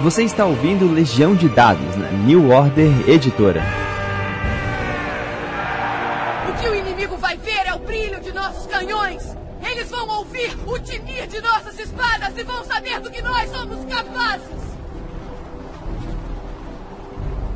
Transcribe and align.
Você 0.00 0.24
está 0.24 0.44
ouvindo 0.44 0.92
Legião 0.92 1.36
de 1.36 1.48
Dados 1.48 1.94
na 1.96 2.10
New 2.10 2.50
Order 2.50 3.08
Editora. 3.08 3.62
O 6.48 6.60
que 6.60 6.68
o 6.68 6.74
inimigo 6.74 7.16
vai 7.16 7.36
ver 7.36 7.66
é 7.66 7.74
o 7.74 7.78
brilho 7.78 8.20
de 8.20 8.32
nossos 8.32 8.66
canhões. 8.66 9.22
Eles 9.62 9.88
vão 9.88 10.06
ouvir 10.18 10.52
o 10.66 10.78
tinir 10.80 11.28
de 11.28 11.40
nossas 11.40 11.78
espadas 11.78 12.36
e 12.36 12.42
vão 12.42 12.64
saber 12.64 13.00
do 13.00 13.10
que 13.10 13.22
nós 13.22 13.48
somos 13.50 13.84
capazes. 13.84 14.64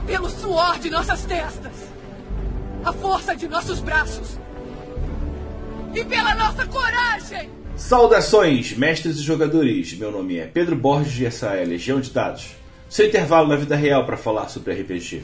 Pelo 0.07 0.31
suor 0.31 0.79
de 0.79 0.91
nossas 0.91 1.25
testas, 1.25 1.75
a 2.85 2.93
força 2.93 3.35
de 3.35 3.49
nossos 3.49 3.81
braços 3.81 4.39
e 5.93 6.05
pela 6.05 6.35
nossa 6.37 6.65
coragem. 6.67 7.58
Saudações, 7.79 8.77
mestres 8.77 9.19
e 9.19 9.23
jogadores! 9.23 9.97
Meu 9.97 10.11
nome 10.11 10.37
é 10.37 10.47
Pedro 10.47 10.75
Borges 10.75 11.21
e 11.21 11.25
essa 11.25 11.55
é 11.55 11.65
Legião 11.65 12.01
de 12.01 12.11
Dados. 12.11 12.57
Seu 12.91 13.07
intervalo 13.07 13.47
na 13.47 13.55
vida 13.55 13.77
real 13.77 14.05
para 14.05 14.17
falar 14.17 14.49
sobre 14.49 14.75
RPG. 14.75 15.23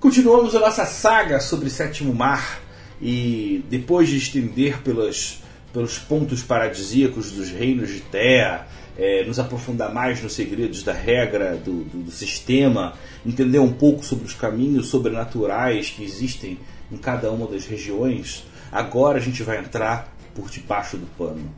Continuamos 0.00 0.56
a 0.56 0.58
nossa 0.58 0.86
saga 0.86 1.38
sobre 1.40 1.68
Sétimo 1.68 2.14
Mar 2.14 2.60
e 3.00 3.62
depois 3.68 4.08
de 4.08 4.16
estender 4.16 4.80
pelas, 4.80 5.42
pelos 5.70 5.98
pontos 5.98 6.42
paradisíacos 6.42 7.30
dos 7.30 7.50
reinos 7.50 7.90
de 7.90 8.00
Terra, 8.00 8.66
é, 8.96 9.22
nos 9.24 9.38
aprofundar 9.38 9.92
mais 9.92 10.22
nos 10.22 10.32
segredos 10.32 10.82
da 10.82 10.94
regra, 10.94 11.56
do, 11.56 11.84
do, 11.84 12.04
do 12.04 12.10
sistema, 12.10 12.94
entender 13.24 13.58
um 13.58 13.72
pouco 13.72 14.02
sobre 14.02 14.24
os 14.24 14.32
caminhos 14.32 14.88
sobrenaturais 14.88 15.90
que 15.90 16.02
existem 16.02 16.58
em 16.90 16.96
cada 16.96 17.30
uma 17.30 17.46
das 17.46 17.66
regiões, 17.66 18.46
agora 18.72 19.18
a 19.18 19.20
gente 19.20 19.42
vai 19.42 19.58
entrar 19.58 20.14
por 20.34 20.50
debaixo 20.50 20.96
do 20.96 21.06
pano. 21.16 21.54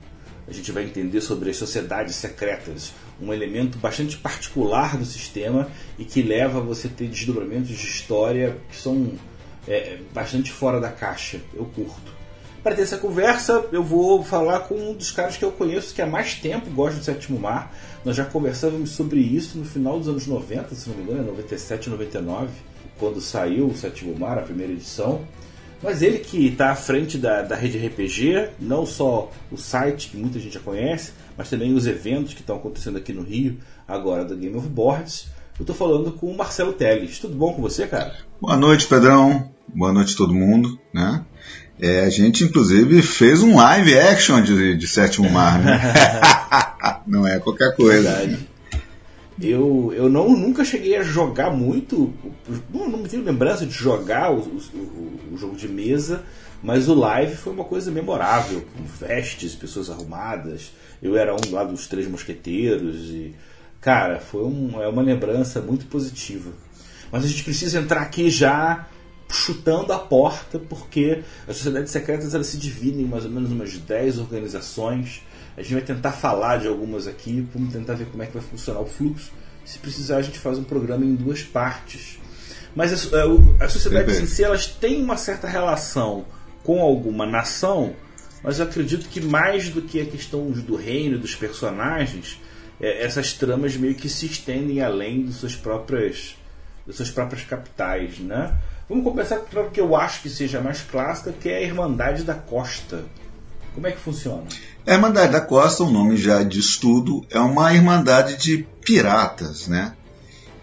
A 0.48 0.52
gente 0.52 0.70
vai 0.70 0.84
entender 0.84 1.20
sobre 1.20 1.50
as 1.50 1.56
sociedades 1.56 2.14
secretas, 2.14 2.92
um 3.20 3.32
elemento 3.32 3.78
bastante 3.78 4.16
particular 4.16 4.96
do 4.96 5.04
sistema 5.04 5.68
e 5.98 6.04
que 6.04 6.22
leva 6.22 6.58
a 6.58 6.62
você 6.62 6.88
ter 6.88 7.08
desdobramentos 7.08 7.68
de 7.68 7.86
história 7.86 8.56
que 8.70 8.76
são 8.76 9.12
é, 9.66 9.98
bastante 10.14 10.52
fora 10.52 10.80
da 10.80 10.90
caixa. 10.90 11.40
Eu 11.52 11.64
curto. 11.64 12.14
Para 12.62 12.74
ter 12.74 12.82
essa 12.82 12.98
conversa, 12.98 13.64
eu 13.70 13.82
vou 13.82 14.24
falar 14.24 14.60
com 14.60 14.74
um 14.74 14.92
dos 14.92 15.12
caras 15.12 15.36
que 15.36 15.44
eu 15.44 15.52
conheço 15.52 15.94
que 15.94 16.02
há 16.02 16.06
mais 16.06 16.34
tempo 16.34 16.68
gosta 16.70 16.98
do 16.98 17.04
Sétimo 17.04 17.38
Mar. 17.38 17.72
Nós 18.04 18.16
já 18.16 18.24
conversávamos 18.24 18.90
sobre 18.90 19.20
isso 19.20 19.58
no 19.58 19.64
final 19.64 19.98
dos 19.98 20.08
anos 20.08 20.26
90, 20.26 20.74
se 20.74 20.88
não 20.88 20.96
me 20.96 21.04
engano, 21.04 21.26
97, 21.26 21.88
99, 21.88 22.50
quando 22.98 23.20
saiu 23.20 23.68
o 23.68 23.76
Sétimo 23.76 24.18
Mar, 24.18 24.38
a 24.38 24.42
primeira 24.42 24.72
edição. 24.72 25.24
Mas 25.86 26.02
ele 26.02 26.18
que 26.18 26.48
está 26.48 26.72
à 26.72 26.74
frente 26.74 27.16
da, 27.16 27.42
da 27.42 27.54
rede 27.54 27.78
RPG, 27.78 28.48
não 28.58 28.84
só 28.84 29.30
o 29.52 29.56
site 29.56 30.08
que 30.08 30.16
muita 30.16 30.40
gente 30.40 30.54
já 30.54 30.58
conhece, 30.58 31.12
mas 31.38 31.48
também 31.48 31.72
os 31.72 31.86
eventos 31.86 32.34
que 32.34 32.40
estão 32.40 32.56
acontecendo 32.56 32.98
aqui 32.98 33.12
no 33.12 33.22
Rio, 33.22 33.58
agora 33.86 34.24
da 34.24 34.34
Game 34.34 34.56
of 34.56 34.66
Boards. 34.66 35.28
Eu 35.56 35.62
estou 35.62 35.76
falando 35.76 36.10
com 36.10 36.26
o 36.26 36.36
Marcelo 36.36 36.72
Teles. 36.72 37.20
Tudo 37.20 37.36
bom 37.36 37.54
com 37.54 37.62
você, 37.62 37.86
cara? 37.86 38.16
Boa 38.40 38.56
noite, 38.56 38.88
Pedrão. 38.88 39.48
Boa 39.72 39.92
noite 39.92 40.14
a 40.14 40.16
todo 40.16 40.34
mundo, 40.34 40.76
né? 40.92 41.24
É, 41.78 42.00
a 42.00 42.10
gente, 42.10 42.42
inclusive, 42.42 43.00
fez 43.00 43.44
um 43.44 43.54
live 43.54 43.96
action 43.96 44.42
de, 44.42 44.76
de 44.76 44.88
Sétimo 44.88 45.30
Mar, 45.30 45.56
né? 45.60 45.80
não 47.06 47.24
é 47.28 47.38
qualquer 47.38 47.76
coisa. 47.76 48.10
Verdade. 48.10 48.55
Eu, 49.40 49.92
eu 49.94 50.08
não, 50.08 50.30
nunca 50.30 50.64
cheguei 50.64 50.96
a 50.96 51.02
jogar 51.02 51.50
muito, 51.50 52.12
não, 52.72 52.88
não 52.88 53.02
tenho 53.02 53.22
lembrança 53.22 53.66
de 53.66 53.72
jogar 53.72 54.32
o, 54.32 54.38
o, 54.38 55.32
o, 55.32 55.36
jogo 55.36 55.54
de 55.54 55.68
mesa, 55.68 56.24
mas 56.62 56.88
o 56.88 56.94
live 56.94 57.36
foi 57.36 57.52
uma 57.52 57.64
coisa 57.64 57.90
memorável, 57.90 58.62
com 58.62 58.84
vestes, 58.84 59.54
pessoas 59.54 59.90
arrumadas. 59.90 60.72
Eu 61.02 61.16
era 61.16 61.34
um 61.34 61.52
lá 61.52 61.64
dos 61.64 61.86
Três 61.86 62.08
Mosqueteiros 62.08 63.10
e, 63.10 63.34
cara, 63.78 64.20
foi 64.20 64.42
um, 64.42 64.80
é 64.80 64.88
uma 64.88 65.02
lembrança 65.02 65.60
muito 65.60 65.84
positiva. 65.84 66.50
Mas 67.12 67.22
a 67.22 67.28
gente 67.28 67.44
precisa 67.44 67.78
entrar 67.78 68.00
aqui 68.00 68.30
já 68.30 68.88
chutando 69.28 69.92
a 69.92 69.98
porta, 69.98 70.58
porque 70.58 71.22
as 71.46 71.56
sociedades 71.56 71.92
secretas 71.92 72.34
elas 72.34 72.46
se 72.46 72.56
dividem 72.56 73.02
em 73.02 73.08
mais 73.08 73.26
ou 73.26 73.30
menos 73.30 73.52
umas 73.52 73.76
10 73.76 74.18
organizações 74.18 75.22
a 75.56 75.62
gente 75.62 75.72
vai 75.72 75.82
tentar 75.82 76.12
falar 76.12 76.58
de 76.58 76.68
algumas 76.68 77.06
aqui, 77.06 77.46
vamos 77.52 77.72
tentar 77.72 77.94
ver 77.94 78.06
como 78.06 78.22
é 78.22 78.26
que 78.26 78.34
vai 78.34 78.42
funcionar 78.42 78.80
o 78.80 78.86
fluxo. 78.86 79.32
Se 79.64 79.78
precisar, 79.78 80.18
a 80.18 80.22
gente 80.22 80.38
faz 80.38 80.58
um 80.58 80.64
programa 80.64 81.04
em 81.04 81.14
duas 81.14 81.42
partes. 81.42 82.18
Mas 82.74 82.92
as, 82.92 83.10
é, 83.12 83.24
as 83.64 83.72
sociedades 83.72 84.20
em 84.20 84.26
si 84.26 84.44
elas 84.44 84.66
têm 84.66 85.02
uma 85.02 85.16
certa 85.16 85.48
relação 85.48 86.26
com 86.62 86.82
alguma 86.82 87.24
nação, 87.24 87.94
mas 88.42 88.58
eu 88.58 88.66
acredito 88.66 89.08
que 89.08 89.20
mais 89.20 89.70
do 89.70 89.80
que 89.80 90.00
a 90.00 90.04
questão 90.04 90.50
do 90.50 90.76
reino, 90.76 91.18
dos 91.18 91.34
personagens, 91.34 92.38
é, 92.78 93.02
essas 93.02 93.32
tramas 93.32 93.76
meio 93.76 93.94
que 93.94 94.10
se 94.10 94.26
estendem 94.26 94.82
além 94.82 95.24
das 95.24 95.36
suas 95.36 95.56
próprias, 95.56 96.36
das 96.86 96.96
suas 96.96 97.10
próprias 97.10 97.44
capitais, 97.44 98.18
né? 98.18 98.54
Vamos 98.88 99.04
começar 99.04 99.38
pelo 99.38 99.70
que 99.70 99.80
eu 99.80 99.96
acho 99.96 100.22
que 100.22 100.28
seja 100.28 100.60
mais 100.60 100.82
clássica, 100.82 101.32
que 101.32 101.48
é 101.48 101.56
a 101.56 101.62
Irmandade 101.62 102.22
da 102.22 102.34
Costa. 102.34 103.04
Como 103.74 103.86
é 103.86 103.92
que 103.92 103.98
funciona? 103.98 104.46
A 104.86 104.92
Irmandade 104.92 105.32
da 105.32 105.40
Costa, 105.40 105.82
o 105.82 105.90
nome 105.90 106.16
já 106.16 106.44
diz 106.44 106.76
tudo, 106.76 107.26
é 107.28 107.40
uma 107.40 107.74
irmandade 107.74 108.36
de 108.36 108.64
piratas, 108.80 109.66
né? 109.66 109.94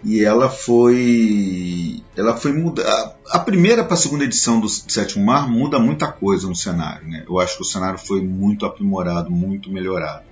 E 0.02 0.24
ela 0.24 0.48
foi, 0.48 2.02
ela 2.16 2.34
foi 2.34 2.54
mudar. 2.54 3.16
A 3.28 3.38
primeira 3.38 3.84
para 3.84 3.94
a 3.94 3.98
segunda 3.98 4.24
edição 4.24 4.60
do 4.60 4.68
Sétimo 4.68 5.26
Mar 5.26 5.46
muda 5.46 5.78
muita 5.78 6.10
coisa 6.10 6.48
no 6.48 6.56
cenário, 6.56 7.06
né? 7.06 7.22
Eu 7.28 7.38
acho 7.38 7.56
que 7.56 7.62
o 7.62 7.66
cenário 7.66 7.98
foi 7.98 8.22
muito 8.22 8.64
aprimorado, 8.64 9.30
muito 9.30 9.70
melhorado. 9.70 10.24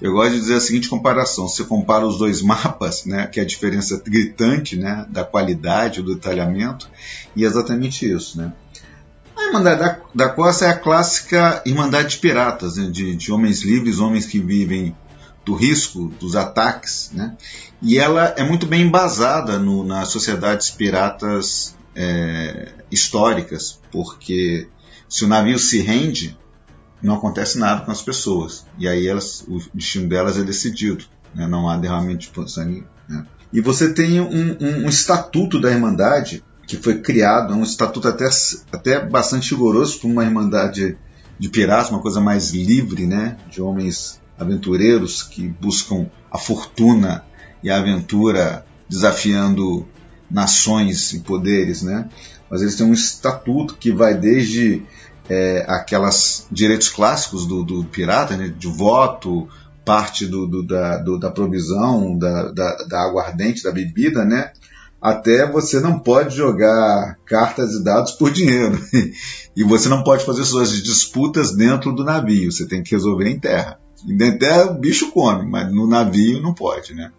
Eu 0.00 0.12
gosto 0.12 0.32
de 0.32 0.40
dizer 0.40 0.54
a 0.54 0.60
seguinte 0.60 0.88
comparação: 0.88 1.46
você 1.46 1.64
compara 1.64 2.06
os 2.06 2.16
dois 2.16 2.40
mapas, 2.42 3.04
né, 3.04 3.26
que 3.26 3.38
é 3.38 3.42
a 3.42 3.46
diferença 3.46 4.02
gritante, 4.04 4.76
né, 4.76 5.06
da 5.10 5.24
qualidade, 5.24 6.02
do 6.02 6.14
detalhamento, 6.14 6.88
e 7.34 7.44
é 7.44 7.46
exatamente 7.46 8.10
isso, 8.10 8.38
né? 8.38 8.52
A 9.46 9.48
Irmandade 9.48 9.80
da, 9.80 10.00
da 10.12 10.28
Costa 10.28 10.64
é 10.64 10.70
a 10.70 10.76
clássica 10.76 11.62
Irmandade 11.64 12.10
de 12.10 12.18
Piratas, 12.18 12.76
né? 12.76 12.90
de, 12.90 13.14
de 13.14 13.32
homens 13.32 13.62
livres, 13.62 14.00
homens 14.00 14.26
que 14.26 14.40
vivem 14.40 14.96
do 15.44 15.54
risco, 15.54 16.08
dos 16.18 16.34
ataques, 16.34 17.10
né? 17.12 17.36
E 17.80 17.96
ela 17.96 18.34
é 18.36 18.42
muito 18.42 18.66
bem 18.66 18.82
embasada 18.82 19.56
no, 19.56 19.84
nas 19.84 20.08
sociedades 20.08 20.70
piratas 20.70 21.76
é, 21.94 22.72
históricas, 22.90 23.78
porque 23.92 24.66
se 25.08 25.24
o 25.24 25.28
navio 25.28 25.60
se 25.60 25.80
rende, 25.80 26.36
não 27.00 27.14
acontece 27.14 27.56
nada 27.56 27.82
com 27.82 27.92
as 27.92 28.02
pessoas. 28.02 28.66
E 28.76 28.88
aí 28.88 29.06
elas, 29.06 29.44
o 29.46 29.62
destino 29.72 30.08
delas 30.08 30.36
é 30.36 30.42
decidido, 30.42 31.04
né? 31.32 31.46
não 31.46 31.68
há 31.68 31.76
derramamento 31.76 32.28
de 32.28 32.50
sangue. 32.52 32.84
Né? 33.08 33.24
E 33.52 33.60
você 33.60 33.94
tem 33.94 34.20
um, 34.20 34.56
um, 34.60 34.86
um 34.86 34.88
estatuto 34.88 35.60
da 35.60 35.70
Irmandade 35.70 36.42
que 36.66 36.76
foi 36.76 37.00
criado, 37.00 37.54
é 37.54 37.56
um 37.56 37.62
estatuto 37.62 38.08
até, 38.08 38.28
até 38.72 39.04
bastante 39.04 39.52
rigoroso 39.52 40.00
para 40.00 40.08
uma 40.08 40.24
irmandade 40.24 40.98
de 41.38 41.48
piratas, 41.48 41.90
uma 41.90 42.00
coisa 42.00 42.20
mais 42.20 42.50
livre, 42.50 43.06
né, 43.06 43.36
de 43.50 43.62
homens 43.62 44.20
aventureiros 44.38 45.22
que 45.22 45.48
buscam 45.48 46.10
a 46.30 46.38
fortuna 46.38 47.24
e 47.62 47.70
a 47.70 47.78
aventura 47.78 48.66
desafiando 48.88 49.86
nações 50.30 51.12
e 51.12 51.20
poderes, 51.20 51.82
né? 51.82 52.08
Mas 52.50 52.62
eles 52.62 52.76
têm 52.76 52.86
um 52.86 52.92
estatuto 52.92 53.76
que 53.76 53.90
vai 53.90 54.14
desde 54.14 54.82
é, 55.28 55.64
aquelas 55.68 56.46
direitos 56.50 56.88
clássicos 56.88 57.46
do, 57.46 57.64
do 57.64 57.84
pirata, 57.84 58.36
né, 58.36 58.52
de 58.56 58.68
voto, 58.68 59.48
parte 59.84 60.26
do, 60.26 60.46
do, 60.46 60.62
da, 60.64 60.98
do, 60.98 61.18
da 61.18 61.30
provisão, 61.30 62.18
da, 62.18 62.50
da, 62.50 62.76
da 62.88 63.02
aguardente, 63.02 63.62
da 63.62 63.70
bebida, 63.70 64.24
né? 64.24 64.52
Até 65.06 65.48
você 65.48 65.78
não 65.78 66.00
pode 66.00 66.34
jogar 66.34 67.16
cartas 67.24 67.74
e 67.74 67.84
dados 67.84 68.10
por 68.12 68.28
dinheiro. 68.28 68.76
e 69.56 69.62
você 69.62 69.88
não 69.88 70.02
pode 70.02 70.24
fazer 70.24 70.44
suas 70.44 70.82
disputas 70.82 71.54
dentro 71.54 71.92
do 71.92 72.02
navio, 72.02 72.50
você 72.50 72.66
tem 72.66 72.82
que 72.82 72.90
resolver 72.90 73.28
em 73.28 73.38
terra. 73.38 73.78
Em 74.04 74.36
terra 74.36 74.72
o 74.72 74.74
bicho 74.74 75.12
come, 75.12 75.48
mas 75.48 75.72
no 75.72 75.86
navio 75.86 76.42
não 76.42 76.52
pode, 76.52 76.92
né? 76.92 77.12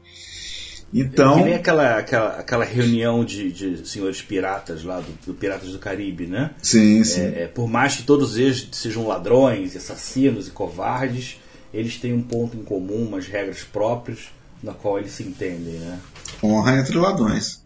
Então. 0.93 1.35
É 1.35 1.37
que 1.37 1.43
nem 1.45 1.53
aquela, 1.53 1.97
aquela, 1.97 2.29
aquela 2.31 2.65
reunião 2.65 3.23
de, 3.23 3.53
de 3.53 3.87
senhores 3.87 4.21
piratas 4.21 4.83
lá, 4.83 4.99
do, 4.99 5.11
do, 5.25 5.33
Piratas 5.33 5.71
do 5.71 5.79
Caribe, 5.79 6.27
né? 6.27 6.51
Sim, 6.61 7.05
sim. 7.05 7.21
É, 7.21 7.43
é, 7.43 7.47
por 7.47 7.69
mais 7.69 7.95
que 7.95 8.03
todos 8.03 8.37
eles 8.37 8.67
sejam 8.73 9.07
ladrões, 9.07 9.77
assassinos 9.77 10.49
e 10.49 10.51
covardes, 10.51 11.39
eles 11.73 11.97
têm 11.97 12.13
um 12.13 12.21
ponto 12.21 12.57
em 12.57 12.63
comum, 12.63 13.07
umas 13.07 13.27
regras 13.27 13.63
próprias, 13.63 14.27
na 14.61 14.73
qual 14.73 14.99
eles 14.99 15.11
se 15.11 15.23
entendem, 15.23 15.75
né? 15.75 15.99
Honra 16.43 16.79
entre 16.79 16.97
ladrões 16.97 17.65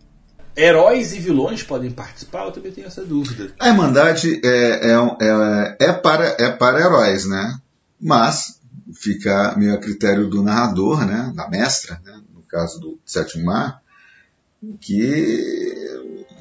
heróis 0.56 1.13
e 1.13 1.19
vilões 1.19 1.63
podem 1.63 1.92
participar? 1.92 2.45
Eu 2.45 2.51
também 2.51 2.71
tenho 2.71 2.88
essa 2.88 3.03
dúvida. 3.03 3.53
A 3.59 3.69
Irmandade 3.69 4.39
é, 4.44 4.92
é, 4.92 4.92
é, 5.21 5.77
é, 5.89 5.94
para, 5.94 6.36
é 6.39 6.50
para 6.51 6.80
heróis, 6.80 7.25
né? 7.25 7.59
Mas 8.00 8.59
fica 8.94 9.56
meio 9.57 9.74
a 9.74 9.77
critério 9.77 10.27
do 10.30 10.44
narrador, 10.44 11.06
né? 11.06 11.31
Da 11.36 11.50
mestra, 11.50 12.01
né? 12.03 12.19
no 12.33 12.42
caso 12.42 12.80
do 12.80 13.00
Sétimo 13.06 13.45
Mar, 13.45 13.81
que 14.80 15.92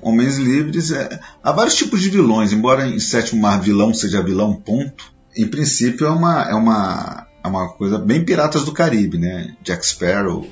homens 0.03 0.39
livres. 0.39 0.91
É... 0.91 1.21
Há 1.43 1.53
vários 1.53 1.77
tipos 1.77 2.01
de 2.01 2.11
vilões, 2.11 2.53
embora 2.53 2.87
em 2.87 2.99
Sétimo 2.99 3.43
Mar 3.43 3.61
vilão 3.61 3.93
seja 3.95 4.23
vilão, 4.23 4.55
ponto. 4.55 5.13
Em 5.37 5.47
princípio 5.47 6.07
é 6.07 6.11
uma, 6.11 6.43
é 6.43 6.55
uma, 6.55 7.27
é 7.45 7.49
uma 7.49 7.69
coisa 7.69 7.99
bem 7.99 8.25
Piratas 8.25 8.65
do 8.65 8.73
Caribe, 8.73 9.19
né? 9.19 9.57
Jack 9.63 9.87
Sparrow 9.87 10.47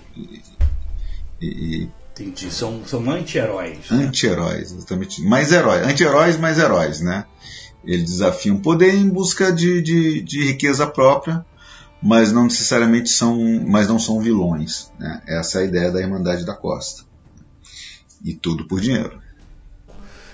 E, 1.41 1.89
Entendi. 2.19 2.51
São, 2.51 2.85
são 2.85 3.09
anti-heróis. 3.11 3.91
Né? 3.91 4.05
Anti-heróis, 4.05 4.73
exatamente. 4.73 5.23
Mais 5.23 5.53
heróis. 5.53 5.87
Anti-heróis, 5.87 6.37
mais 6.37 6.59
heróis, 6.59 7.01
né? 7.01 7.25
Eles 7.85 8.11
desafiam 8.11 8.57
o 8.57 8.61
poder 8.61 8.95
em 8.95 9.09
busca 9.09 9.53
de, 9.53 9.81
de, 9.81 10.21
de, 10.21 10.45
riqueza 10.45 10.87
própria, 10.87 11.45
mas 12.03 12.33
não 12.33 12.45
necessariamente 12.45 13.09
são, 13.09 13.39
mas 13.67 13.89
não 13.89 13.99
são 13.99 14.21
vilões. 14.21 14.91
Né? 14.99 15.23
Essa 15.27 15.61
é 15.61 15.63
a 15.63 15.65
ideia 15.65 15.91
da 15.91 16.01
Irmandade 16.01 16.45
da 16.45 16.55
Costa. 16.55 17.05
E 18.23 18.35
tudo 18.35 18.67
por 18.67 18.81
dinheiro. 18.81 19.23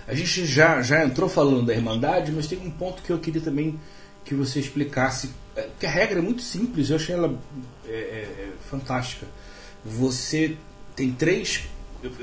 A 0.07 0.15
gente 0.15 0.47
já, 0.47 0.83
já 0.83 1.05
entrou 1.05 1.29
falando 1.29 1.67
da 1.67 1.75
Irmandade, 1.75 2.33
mas 2.33 2.47
tem 2.47 2.59
um 2.59 2.71
ponto 2.71 3.03
que 3.03 3.11
eu 3.11 3.19
queria 3.19 3.41
também 3.41 3.79
que 4.25 4.35
você 4.35 4.59
explicasse. 4.59 5.31
É, 5.55 5.63
porque 5.63 5.87
a 5.87 5.91
regra 5.91 6.19
é 6.19 6.23
muito 6.23 6.43
simples, 6.43 6.91
eu 6.91 6.97
achei 6.97 7.15
ela 7.15 7.39
é, 7.87 7.91
é, 7.91 7.95
é 7.95 8.53
fantástica. 8.69 9.27
Você 9.85 10.57
tem 10.97 11.13
três 11.13 11.69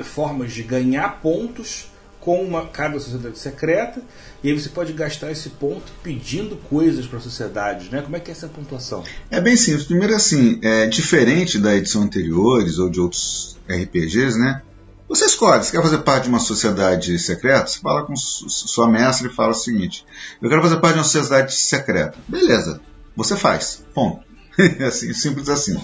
formas 0.04 0.54
de 0.54 0.64
ganhar 0.64 1.22
pontos 1.22 1.92
com 2.22 2.44
uma, 2.44 2.68
cada 2.68 3.00
sociedade 3.00 3.40
secreta, 3.40 4.02
e 4.44 4.50
aí 4.50 4.60
você 4.60 4.70
pode 4.70 4.94
gastar 4.94 5.32
esse 5.32 5.50
ponto 5.50 5.92
pedindo 6.04 6.56
coisas 6.56 7.08
para 7.08 7.18
a 7.18 7.22
sociedade, 7.22 7.90
né? 7.92 8.02
Como 8.02 8.16
é 8.16 8.20
que 8.20 8.30
é 8.30 8.34
essa 8.34 8.48
pontuação? 8.48 9.04
É 9.30 9.42
bem 9.42 9.58
simples. 9.58 9.86
Primeiro 9.86 10.16
assim, 10.16 10.60
é 10.62 10.86
diferente 10.86 11.58
da 11.58 11.76
edição 11.76 12.04
anteriores 12.04 12.78
ou 12.78 12.90
de 12.90 13.00
outros 13.00 13.58
RPGs, 13.68 14.38
né? 14.40 14.62
Você 15.10 15.26
escolhe, 15.26 15.64
você 15.64 15.72
quer 15.72 15.82
fazer 15.82 15.98
parte 16.00 16.24
de 16.24 16.30
uma 16.30 16.40
sociedade 16.40 17.18
secreta? 17.20 17.68
Você 17.68 17.80
fala 17.80 18.06
com 18.06 18.16
sua 18.16 18.88
mestre 18.88 19.28
e 19.28 19.34
fala 19.34 19.52
o 19.52 19.56
seguinte: 19.56 20.06
Eu 20.42 20.48
quero 20.48 20.62
fazer 20.62 20.78
parte 20.78 20.94
de 20.94 21.00
uma 21.00 21.06
sociedade 21.06 21.54
secreta. 21.54 22.18
Beleza, 22.30 22.80
você 23.16 23.36
faz. 23.36 23.84
Ponto. 23.94 24.24
assim, 24.86 25.14
simples 25.14 25.50
assim. 25.50 25.78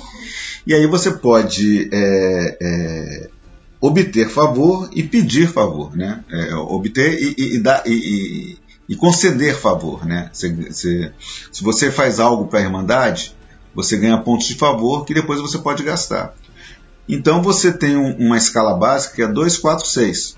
E 0.66 0.74
aí 0.74 0.86
você 0.88 1.12
pode 1.12 1.90
é, 1.92 2.58
é, 2.62 3.30
obter 3.80 4.30
favor 4.30 4.90
e 4.92 5.04
pedir 5.04 5.48
favor, 5.48 5.96
né? 5.96 6.24
É, 6.30 6.56
obter 6.56 7.20
e, 7.22 7.36
e, 7.38 7.56
e, 7.56 7.60
dar, 7.60 7.84
e, 7.86 8.58
e, 8.90 8.96
conceder 8.96 9.56
favor, 9.56 10.06
né? 10.06 10.30
Se, 10.34 10.74
se, 10.74 11.12
se 11.52 11.64
você 11.64 11.92
faz 11.92 12.20
algo 12.20 12.48
para 12.48 12.60
a 12.60 12.64
Irmandade, 12.64 13.36
você 13.74 13.98
ganha 13.98 14.18
pontos 14.18 14.48
de 14.48 14.56
favor 14.56 15.06
que 15.06 15.14
depois 15.14 15.40
você 15.40 15.60
pode 15.60 15.84
gastar. 15.84 16.34
Então 17.08 17.42
você 17.42 17.72
tem 17.72 17.96
um, 17.96 18.16
uma 18.18 18.38
escala 18.38 18.74
básica 18.74 19.16
que 19.16 19.22
é 19.22 19.28
2, 19.28 19.58
4, 19.58 19.88
6. 19.88 20.38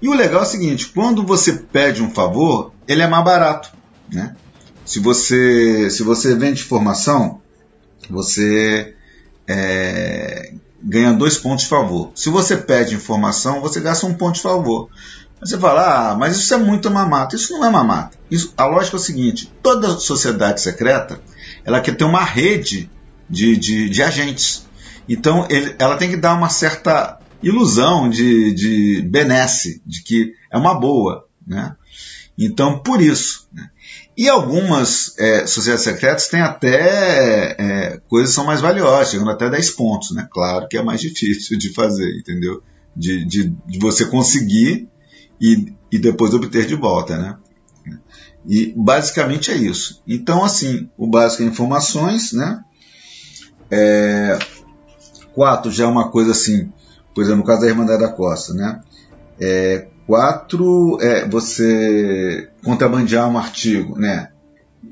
E 0.00 0.08
o 0.08 0.14
legal 0.14 0.40
é 0.40 0.44
o 0.44 0.46
seguinte, 0.46 0.86
quando 0.86 1.24
você 1.24 1.52
pede 1.54 2.02
um 2.02 2.10
favor, 2.10 2.72
ele 2.86 3.02
é 3.02 3.06
mais 3.08 3.24
barato, 3.24 3.72
né? 4.12 4.36
Se 4.84 5.00
você, 5.00 5.90
se 5.90 6.04
você 6.04 6.34
vende 6.36 6.62
formação, 6.62 7.40
você 8.08 8.94
é, 9.48 10.52
ganha 10.82 11.12
dois 11.12 11.38
pontos 11.38 11.64
de 11.64 11.70
favor. 11.70 12.10
Se 12.14 12.28
você 12.30 12.56
pede 12.56 12.94
informação, 12.94 13.60
você 13.60 13.80
gasta 13.80 14.06
um 14.06 14.14
ponto 14.14 14.36
de 14.36 14.42
favor. 14.42 14.88
Você 15.40 15.58
fala, 15.58 16.12
ah, 16.12 16.16
mas 16.16 16.36
isso 16.36 16.54
é 16.54 16.56
muito 16.56 16.90
mamata. 16.90 17.36
Isso 17.36 17.52
não 17.52 17.64
é 17.64 17.70
mamata. 17.70 18.16
Isso, 18.30 18.54
a 18.56 18.64
lógica 18.64 18.96
é 18.96 19.00
o 19.00 19.02
seguinte: 19.02 19.52
toda 19.62 19.98
sociedade 19.98 20.60
secreta 20.60 21.20
ela 21.64 21.80
quer 21.80 21.96
ter 21.96 22.04
uma 22.04 22.24
rede 22.24 22.90
de, 23.28 23.56
de, 23.56 23.90
de 23.90 24.02
agentes. 24.02 24.66
Então 25.08 25.46
ele, 25.50 25.74
ela 25.78 25.96
tem 25.96 26.08
que 26.10 26.16
dar 26.16 26.34
uma 26.34 26.48
certa 26.48 27.18
ilusão 27.42 28.08
de, 28.08 28.54
de 28.54 29.02
benesse, 29.02 29.82
de 29.84 30.02
que 30.02 30.32
é 30.50 30.56
uma 30.56 30.74
boa. 30.74 31.26
Né? 31.46 31.74
Então, 32.38 32.78
por 32.78 33.00
isso. 33.00 33.48
Né? 33.52 33.68
E 34.16 34.28
algumas 34.28 35.14
é, 35.18 35.46
sociedades 35.46 35.84
secretas 35.84 36.28
têm 36.28 36.40
até 36.40 37.54
é, 37.58 38.00
coisas 38.08 38.30
que 38.30 38.34
são 38.34 38.46
mais 38.46 38.62
valiosas, 38.62 39.10
chegando 39.10 39.30
até 39.30 39.50
10 39.50 39.70
pontos, 39.72 40.12
né? 40.12 40.26
Claro 40.30 40.66
que 40.68 40.78
é 40.78 40.82
mais 40.82 41.00
difícil 41.02 41.58
de 41.58 41.72
fazer, 41.74 42.18
entendeu? 42.18 42.62
De, 42.96 43.26
de, 43.26 43.48
de 43.66 43.78
você 43.78 44.06
conseguir 44.06 44.88
e, 45.38 45.70
e 45.92 45.98
depois 45.98 46.32
obter 46.32 46.66
de 46.66 46.74
volta, 46.74 47.18
né? 47.18 47.36
E 48.46 48.72
basicamente 48.74 49.50
é 49.50 49.56
isso. 49.56 50.02
Então, 50.06 50.42
assim, 50.42 50.88
o 50.96 51.06
básico 51.06 51.42
é 51.42 51.46
informações, 51.46 52.32
né? 52.32 52.64
É, 53.70 54.38
quatro 55.34 55.70
já 55.70 55.84
é 55.84 55.88
uma 55.88 56.10
coisa 56.10 56.30
assim, 56.30 56.72
por 57.14 57.22
exemplo, 57.22 57.40
no 57.40 57.44
caso 57.44 57.62
da 57.62 57.68
Irmandade 57.68 58.00
da 58.00 58.08
Costa, 58.08 58.54
né? 58.54 58.80
É, 59.38 59.88
Quatro, 60.06 60.98
é 61.00 61.28
você 61.28 62.48
contrabandear 62.62 63.28
um 63.28 63.36
artigo, 63.36 63.98
né? 63.98 64.28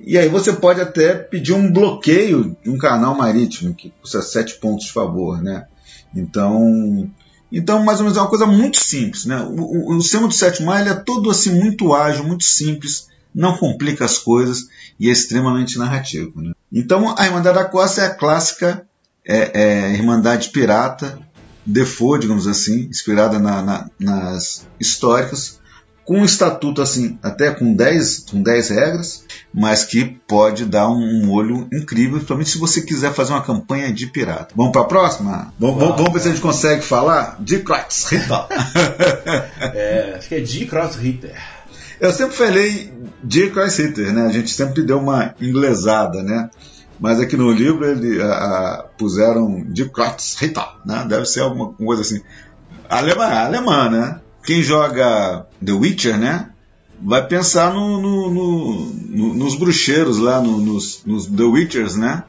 E 0.06 0.19
aí 0.19 0.28
você 0.28 0.52
pode 0.52 0.81
até 0.81 1.14
pedir 1.14 1.52
um 1.52 1.72
bloqueio 1.72 2.56
de 2.62 2.69
um 2.69 2.76
canal 2.76 3.16
marítimo, 3.16 3.75
que 3.75 3.93
custa 4.00 4.20
sete 4.20 4.55
pontos 4.58 4.87
de 4.87 4.93
favor, 4.93 5.40
né? 5.40 5.66
Então, 6.14 7.11
então 7.50 7.84
mais 7.84 7.99
ou 7.99 8.05
menos 8.05 8.19
é 8.19 8.20
uma 8.20 8.28
coisa 8.28 8.46
muito 8.46 8.76
simples, 8.76 9.25
né? 9.25 9.40
O, 9.43 9.93
o, 9.93 9.96
o 9.96 10.02
sistema 10.02 10.26
do 10.26 10.34
sétimo 10.34 10.66
mar 10.66 10.81
ele 10.81 10.90
é 10.90 10.94
todo 10.94 11.31
assim 11.31 11.58
muito 11.58 11.94
ágil, 11.94 12.25
muito 12.25 12.44
simples, 12.44 13.08
não 13.34 13.56
complica 13.56 14.05
as 14.05 14.19
coisas 14.19 14.69
e 14.99 15.08
é 15.08 15.12
extremamente 15.12 15.78
narrativo, 15.78 16.40
né? 16.40 16.52
Então 16.72 17.14
a 17.17 17.25
Irmandade 17.25 17.58
da 17.58 17.64
Costa 17.64 18.02
é 18.02 18.06
a 18.06 18.14
clássica 18.14 18.84
é, 19.25 19.62
é, 19.62 19.93
Irmandade 19.94 20.50
Pirata 20.50 21.19
Defoe, 21.64 22.20
digamos 22.20 22.46
assim, 22.46 22.88
inspirada 22.90 23.38
na, 23.38 23.62
na, 23.62 23.90
nas 23.99 24.66
históricas, 24.78 25.58
com 26.05 26.19
um 26.19 26.25
estatuto 26.25 26.82
assim, 26.82 27.19
até 27.22 27.50
com 27.50 27.72
10 27.72 28.26
com 28.31 28.43
dez 28.43 28.69
regras, 28.69 29.25
mas 29.52 29.84
que 29.84 30.05
pode 30.05 30.66
dar 30.66 30.88
um, 30.90 31.25
um, 31.25 31.31
olho 31.31 31.66
incrível, 31.72 32.16
principalmente 32.16 32.50
se 32.50 32.58
você 32.58 32.82
quiser 32.82 33.12
fazer 33.14 33.32
uma 33.32 33.43
campanha 33.43 33.93
de 33.93 34.06
pirata. 34.06 34.55
Vamos 34.55 34.72
para 34.72 34.82
a 34.82 34.87
próxima? 34.87 35.55
Vamos, 35.58 35.78
vamos, 35.78 35.96
vamos 35.96 36.12
ver 36.12 36.20
se 36.20 36.28
a 36.28 36.31
gente 36.32 36.43
consegue 36.43 36.82
falar 36.82 37.38
de 37.40 37.61
Kreuz 37.61 38.05
Ritter. 38.05 38.46
é, 39.75 40.14
acho 40.19 40.28
que 40.28 40.34
é 40.34 40.40
de 40.40 40.67
Kreuz 40.67 40.96
Ritter. 40.96 41.34
Eu 41.99 42.12
sempre 42.12 42.37
falei 42.37 42.93
de 43.22 43.49
Kreuz 43.49 43.76
Ritter, 43.78 44.12
né? 44.12 44.26
A 44.26 44.32
gente 44.32 44.50
sempre 44.50 44.82
deu 44.82 44.99
uma 44.99 45.34
inglesada, 45.40 46.22
né? 46.22 46.50
Mas 47.04 47.20
aqui 47.20 47.36
no 47.36 47.52
livro 47.52 47.84
ele 47.84 48.18
a, 48.22 48.86
puseram 48.96 49.62
de 49.68 49.82
Ritter, 49.82 50.64
né? 50.86 51.04
Deve 51.06 51.26
ser 51.26 51.40
alguma 51.40 51.70
coisa 51.74 52.00
assim. 52.00 52.22
Alemã, 52.88 53.26
alemã, 53.26 53.90
né? 53.90 54.20
Quem 54.42 54.62
joga 54.62 55.46
The 55.62 55.72
Witcher, 55.72 56.16
né? 56.16 56.48
Vai 57.02 57.26
pensar 57.26 57.74
no, 57.74 58.00
no, 58.00 58.30
no, 58.30 59.34
nos 59.34 59.54
bruxeiros 59.54 60.16
lá, 60.16 60.40
nos, 60.40 61.02
nos, 61.04 61.26
The 61.26 61.42
Witchers, 61.42 61.94
né? 61.94 62.22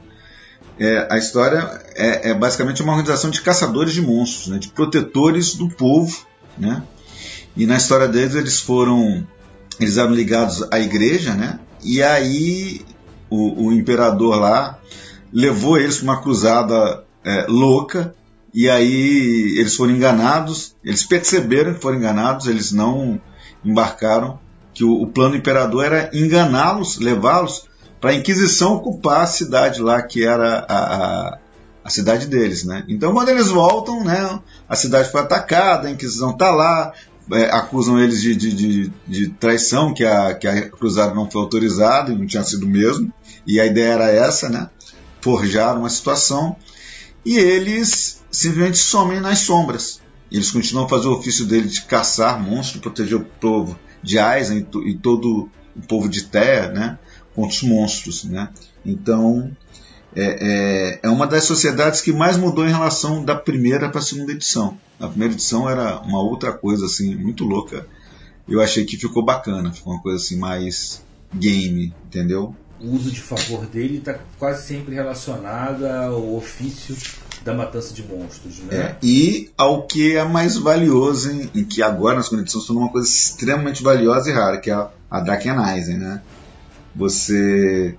É, 0.78 1.08
a 1.10 1.16
história 1.16 1.82
é, 1.94 2.28
é, 2.28 2.34
basicamente 2.34 2.82
uma 2.82 2.92
organização 2.92 3.30
de 3.30 3.40
caçadores 3.40 3.94
de 3.94 4.02
monstros, 4.02 4.48
né? 4.48 4.58
De 4.58 4.68
protetores 4.68 5.54
do 5.54 5.70
povo, 5.70 6.26
né? 6.58 6.82
E 7.56 7.64
na 7.64 7.78
história 7.78 8.08
deles 8.08 8.34
eles 8.34 8.60
foram, 8.60 9.26
eles 9.80 9.96
eram 9.96 10.12
ligados 10.12 10.62
à 10.70 10.78
igreja, 10.78 11.32
né? 11.32 11.60
E 11.82 12.02
aí 12.02 12.84
o, 13.30 13.66
o 13.66 13.72
imperador 13.72 14.36
lá 14.36 14.78
levou 15.32 15.78
eles 15.78 15.98
para 15.98 16.04
uma 16.04 16.22
cruzada 16.22 17.04
é, 17.24 17.46
louca 17.48 18.14
e 18.54 18.70
aí 18.70 19.58
eles 19.58 19.76
foram 19.76 19.92
enganados, 19.92 20.74
eles 20.82 21.04
perceberam 21.04 21.74
que 21.74 21.80
foram 21.80 21.98
enganados, 21.98 22.46
eles 22.46 22.72
não 22.72 23.20
embarcaram, 23.62 24.38
que 24.72 24.82
o, 24.82 25.02
o 25.02 25.06
plano 25.06 25.32
do 25.32 25.36
imperador 25.36 25.84
era 25.84 26.10
enganá-los, 26.14 26.98
levá-los 26.98 27.68
para 28.00 28.10
a 28.10 28.14
Inquisição 28.14 28.74
ocupar 28.74 29.22
a 29.22 29.26
cidade 29.26 29.82
lá 29.82 30.00
que 30.00 30.24
era 30.24 30.64
a, 30.68 30.76
a, 30.76 31.38
a, 31.84 31.90
cidade 31.90 32.28
deles, 32.28 32.64
né? 32.64 32.84
Então 32.88 33.12
quando 33.12 33.28
eles 33.28 33.48
voltam, 33.48 34.02
né, 34.02 34.40
a 34.68 34.74
cidade 34.74 35.10
foi 35.10 35.20
atacada, 35.20 35.88
a 35.88 35.90
Inquisição 35.90 36.30
está 36.30 36.50
lá, 36.50 36.92
é, 37.32 37.50
acusam 37.50 37.98
eles 37.98 38.22
de, 38.22 38.36
de, 38.36 38.54
de, 38.54 38.92
de, 39.06 39.28
traição, 39.30 39.92
que 39.92 40.04
a, 40.04 40.34
que 40.34 40.46
a 40.46 40.70
cruzada 40.70 41.14
não 41.14 41.30
foi 41.30 41.42
autorizada 41.42 42.12
e 42.12 42.16
não 42.16 42.26
tinha 42.26 42.44
sido 42.44 42.66
mesmo. 42.66 43.12
E 43.46 43.60
a 43.60 43.66
ideia 43.66 43.92
era 43.92 44.10
essa, 44.10 44.48
né? 44.48 44.68
Forjar 45.20 45.78
uma 45.78 45.88
situação. 45.88 46.56
E 47.24 47.36
eles 47.36 48.24
simplesmente 48.30 48.78
somem 48.78 49.20
nas 49.20 49.40
sombras. 49.40 50.00
Eles 50.30 50.50
continuam 50.50 50.86
a 50.86 50.88
fazer 50.88 51.08
o 51.08 51.14
ofício 51.14 51.46
dele 51.46 51.68
de 51.68 51.82
caçar 51.82 52.42
monstros, 52.42 52.80
proteger 52.80 53.16
o 53.16 53.24
povo 53.24 53.78
de 54.02 54.18
Aizen 54.18 54.58
e, 54.58 54.90
e 54.90 54.94
todo 54.94 55.48
o 55.74 55.80
povo 55.86 56.08
de 56.08 56.24
Terra, 56.24 56.68
né? 56.68 56.98
Contra 57.34 57.50
os 57.50 57.62
monstros, 57.62 58.24
né? 58.24 58.48
Então, 58.84 59.54
é, 60.14 60.22
é, 60.24 61.00
é, 61.02 61.08
uma 61.10 61.26
das 61.26 61.44
sociedades 61.44 62.00
que 62.00 62.12
mais 62.12 62.36
mudou 62.36 62.66
em 62.66 62.72
relação 62.72 63.24
da 63.24 63.34
primeira 63.34 63.90
para 63.90 64.00
a 64.00 64.02
segunda 64.02 64.32
edição. 64.32 64.78
A 64.98 65.08
primeira 65.08 65.34
edição 65.34 65.68
era 65.68 66.00
uma 66.00 66.22
outra 66.22 66.52
coisa 66.52 66.86
assim, 66.86 67.14
muito 67.14 67.44
louca. 67.44 67.86
Eu 68.48 68.62
achei 68.62 68.84
que 68.84 68.96
ficou 68.96 69.24
bacana, 69.24 69.72
ficou 69.72 69.92
uma 69.92 70.02
coisa 70.02 70.22
assim 70.22 70.38
mais 70.38 71.02
game, 71.34 71.92
entendeu? 72.06 72.54
O 72.80 72.94
uso 72.94 73.10
de 73.10 73.20
favor 73.20 73.66
dele 73.66 73.98
está 73.98 74.18
quase 74.38 74.66
sempre 74.66 74.94
relacionado 74.94 75.86
ao 75.86 76.34
ofício 76.34 76.96
da 77.44 77.54
matança 77.54 77.94
de 77.94 78.02
monstros, 78.02 78.58
né? 78.58 78.76
É, 78.76 78.96
e 79.02 79.50
ao 79.56 79.86
que 79.86 80.16
é 80.16 80.24
mais 80.24 80.56
valioso, 80.56 81.30
em, 81.30 81.50
em 81.54 81.64
que 81.64 81.82
agora 81.82 82.16
na 82.16 82.22
segunda 82.22 82.42
edição 82.42 82.60
se 82.60 82.66
tornou 82.66 82.82
uma 82.82 82.92
coisa 82.92 83.08
extremamente 83.08 83.82
valiosa 83.82 84.30
e 84.30 84.32
rara, 84.32 84.58
que 84.58 84.70
é 84.70 84.74
a, 84.74 84.90
a 85.10 85.20
né? 85.20 86.22
Você 86.94 87.96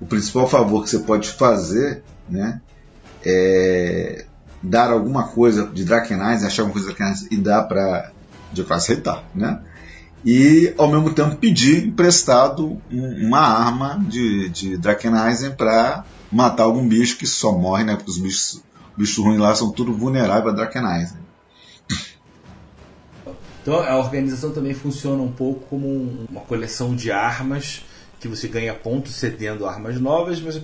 o 0.00 0.06
principal 0.06 0.48
favor 0.48 0.82
que 0.82 0.90
você 0.90 0.98
pode 1.00 1.30
fazer, 1.30 2.02
né, 2.28 2.60
é 3.24 4.24
dar 4.62 4.90
alguma 4.90 5.28
coisa 5.28 5.66
de 5.66 5.84
Drakenais, 5.84 6.44
achar 6.44 6.62
alguma 6.62 6.74
coisa 6.74 6.88
de 6.88 6.94
Drakenais 6.94 7.26
e 7.30 7.36
dar 7.36 7.64
para 7.64 8.10
de 8.52 8.64
aceitar, 8.70 9.24
né? 9.34 9.60
E 10.24 10.72
ao 10.78 10.90
mesmo 10.90 11.12
tempo 11.12 11.36
pedir 11.36 11.86
emprestado 11.86 12.80
um, 12.90 13.26
uma 13.26 13.40
arma 13.40 14.02
de, 14.08 14.48
de 14.48 14.76
Drakenisen 14.78 15.50
para 15.52 16.04
matar 16.32 16.64
algum 16.64 16.88
bicho 16.88 17.18
que 17.18 17.26
só 17.26 17.52
morre, 17.52 17.84
né? 17.84 17.94
Porque 17.94 18.10
os 18.10 18.18
bichos, 18.18 18.62
bichos 18.96 19.22
ruins 19.22 19.38
lá 19.38 19.54
são 19.54 19.70
tudo 19.70 19.92
vulneráveis 19.92 20.54
a 20.54 20.56
Drakenisen. 20.56 21.18
Então 23.62 23.80
a 23.80 23.96
organização 23.96 24.50
também 24.50 24.74
funciona 24.74 25.22
um 25.22 25.32
pouco 25.32 25.66
como 25.70 26.26
uma 26.30 26.42
coleção 26.42 26.94
de 26.94 27.10
armas 27.10 27.82
que 28.20 28.28
você 28.28 28.48
ganha 28.48 28.74
pontos 28.74 29.14
cedendo 29.14 29.66
armas 29.66 30.00
novas, 30.00 30.40
mas 30.40 30.60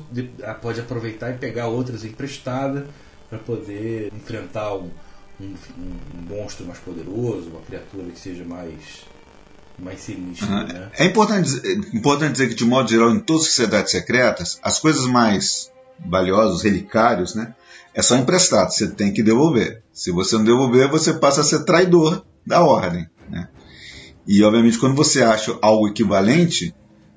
pode 0.62 0.80
aproveitar 0.80 1.30
e 1.30 1.38
pegar 1.38 1.68
outras 1.68 2.04
emprestadas 2.04 2.84
para 3.28 3.38
poder 3.38 4.12
enfrentar 4.14 4.74
um, 4.74 4.90
um, 5.40 5.54
um, 5.78 6.36
monstro 6.36 6.66
mais 6.66 6.78
poderoso, 6.78 7.50
uma 7.50 7.60
criatura 7.60 8.10
que 8.10 8.18
seja 8.18 8.44
mais 8.44 9.04
mais 9.80 10.00
sinistra. 10.00 10.46
Uhum. 10.46 10.66
Né? 10.66 10.90
É 10.98 11.04
importante, 11.04 11.50
importante 11.92 12.32
dizer 12.32 12.48
que, 12.48 12.54
de 12.54 12.64
modo 12.64 12.88
geral, 12.88 13.10
em 13.10 13.20
todas 13.20 13.42
as 13.42 13.48
sociedades 13.48 13.92
secretas, 13.92 14.58
as 14.62 14.78
coisas 14.78 15.06
mais 15.06 15.70
valiosas, 16.04 16.56
os 16.56 16.62
relicários, 16.62 17.34
né, 17.34 17.54
é 17.94 18.02
só 18.02 18.16
emprestado, 18.16 18.70
você 18.70 18.88
tem 18.88 19.12
que 19.12 19.22
devolver. 19.22 19.82
Se 19.92 20.10
você 20.10 20.36
não 20.36 20.44
devolver, 20.44 20.88
você 20.88 21.12
passa 21.12 21.40
a 21.40 21.44
ser 21.44 21.64
traidor 21.64 22.24
da 22.46 22.62
ordem. 22.62 23.08
Né? 23.28 23.48
E, 24.26 24.42
obviamente, 24.44 24.78
quando 24.78 24.94
você 24.94 25.22
acha 25.22 25.58
algo 25.60 25.88
equivalente, 25.88 26.74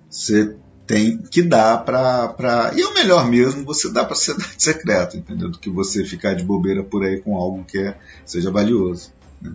você 0.09 0.55
tem 0.85 1.17
que 1.17 1.41
dar 1.41 1.83
para. 1.85 2.29
Pra... 2.29 2.71
E 2.75 2.81
é 2.81 2.85
o 2.85 2.93
melhor 2.93 3.29
mesmo 3.29 3.63
você 3.63 3.91
dá 3.91 4.03
para 4.03 4.15
sociedade 4.15 4.55
secreta, 4.57 5.17
entendeu? 5.17 5.49
Do 5.49 5.59
que 5.59 5.69
você 5.69 6.03
ficar 6.03 6.33
de 6.33 6.43
bobeira 6.43 6.83
por 6.83 7.03
aí 7.03 7.21
com 7.21 7.37
algo 7.37 7.63
que 7.63 7.77
é, 7.77 7.97
seja 8.25 8.51
valioso. 8.51 9.11
Né? 9.41 9.53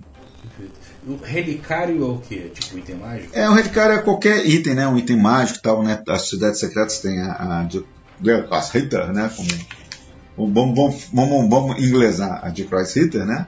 O 1.07 1.17
relicário 1.17 2.03
é 2.03 2.07
o 2.07 2.19
que? 2.19 2.51
Tipo 2.51 2.77
um 2.77 2.79
item 2.79 2.97
mágico? 2.97 3.31
É, 3.33 3.49
o 3.49 3.53
relicário 3.53 3.97
é 3.97 4.03
qualquer 4.03 4.47
item, 4.47 4.75
né? 4.75 4.87
Um 4.87 4.99
item 4.99 5.17
mágico 5.17 5.59
e 5.59 5.63
tal, 5.63 5.83
né? 5.83 6.03
As 6.09 6.23
sociedades 6.23 6.61
secretas 6.61 7.01
têm 7.01 7.21
a. 7.21 7.33
a, 7.33 7.61
a, 7.63 8.59
as 8.59 8.75
Hitter, 8.75 9.13
né? 9.13 9.31
Como, 10.37 10.53
vamos, 10.53 10.75
vamos, 10.75 11.09
vamos, 11.13 11.51
vamos 11.51 11.83
inglesar 11.83 12.41
a 12.45 12.51
de 12.51 12.65
Christ 12.65 12.97
Hitter, 12.97 13.25
né? 13.25 13.47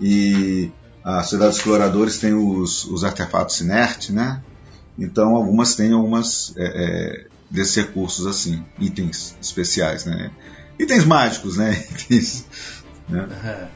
E 0.00 0.70
a 1.04 1.22
sociedade 1.22 1.50
dos 1.50 1.58
exploradores 1.58 2.18
tem 2.18 2.34
os, 2.34 2.84
os 2.84 3.04
artefatos 3.04 3.60
inerte, 3.60 4.12
né? 4.12 4.42
Então 4.98 5.36
algumas 5.36 5.74
têm 5.74 5.92
algumas 5.92 6.54
é, 6.56 6.64
é, 6.64 7.26
desses 7.50 7.76
recursos 7.76 8.26
assim, 8.26 8.64
itens 8.78 9.36
especiais, 9.40 10.04
né? 10.04 10.30
Itens 10.78 11.04
mágicos, 11.04 11.56
né? 11.56 11.72
Itens, 11.92 12.46
né? 13.08 13.68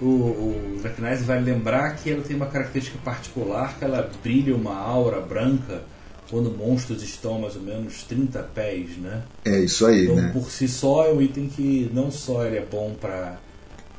O, 0.00 0.06
o 0.06 0.80
vai 1.24 1.40
lembrar 1.40 1.96
que 1.96 2.10
ela 2.10 2.22
tem 2.22 2.34
uma 2.34 2.46
característica 2.46 2.98
particular, 3.04 3.78
que 3.78 3.84
ela 3.84 4.10
brilha 4.22 4.54
uma 4.54 4.74
aura 4.74 5.20
branca 5.20 5.82
quando 6.30 6.50
monstros 6.50 7.02
estão 7.02 7.40
mais 7.40 7.56
ou 7.56 7.62
menos 7.62 8.04
30 8.04 8.38
pés, 8.54 8.96
né? 8.96 9.22
É 9.44 9.58
isso 9.58 9.84
aí, 9.84 10.04
então, 10.04 10.16
né? 10.16 10.30
por 10.32 10.50
si 10.50 10.68
só 10.68 11.04
é 11.06 11.12
um 11.12 11.20
item 11.20 11.48
que 11.48 11.90
não 11.92 12.10
só 12.10 12.44
ele 12.44 12.56
é 12.56 12.64
bom 12.64 12.94
para 12.98 13.38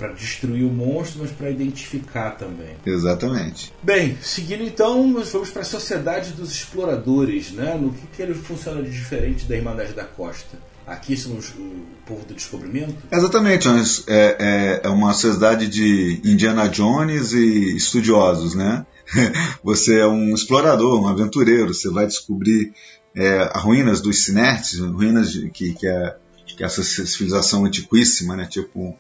para 0.02 0.14
destruir 0.14 0.64
o 0.64 0.74
monstro, 0.74 1.22
mas 1.22 1.30
para 1.30 1.52
identificar 1.52 2.32
também. 2.32 2.76
Exatamente. 2.84 3.72
Bem, 3.84 4.18
seguindo 4.20 4.64
então, 4.64 5.08
nós 5.08 5.32
vamos 5.32 5.52
para 5.52 5.62
a 5.62 5.66
Sociedade 5.66 6.32
dos 6.32 6.52
Exploradores, 6.52 7.52
né? 7.52 7.78
No 7.80 7.94
que, 7.94 8.08
que 8.08 8.20
ele 8.24 8.34
funciona 8.34 8.82
de 8.82 8.90
diferente 8.90 9.46
da 9.46 9.56
Irmandade 9.56 9.94
da 9.94 10.04
Costa? 10.04 10.58
Aqui 10.92 11.16
somos 11.16 11.52
o 11.52 11.86
povo 12.06 12.26
do 12.26 12.34
descobrimento? 12.34 12.98
Exatamente, 13.10 13.66
é, 14.08 14.36
é, 14.40 14.82
é 14.84 14.90
uma 14.90 15.14
sociedade 15.14 15.70
de 15.70 16.20
Indiana 16.26 16.68
Jones 16.68 17.32
e 17.32 17.78
estudiosos, 17.78 18.56
né? 18.56 18.86
Você 19.64 20.00
é 20.00 20.06
um 20.06 20.34
explorador, 20.36 21.02
um 21.02 21.08
aventureiro, 21.08 21.74
você 21.74 21.90
vai 21.90 22.06
descobrir 22.06 22.74
é, 23.16 23.50
as 23.54 23.64
ruínas 23.64 24.02
dos 24.02 24.26
Sinertes, 24.26 24.80
ruínas 24.80 25.32
de, 25.32 25.50
que, 25.50 25.74
que, 25.74 25.88
é, 25.88 26.18
que 26.46 26.62
é 26.62 26.66
essa 26.66 26.84
civilização 26.84 27.64
antiquíssima, 27.64 28.36
né? 28.36 28.46
Tipo 28.46 28.94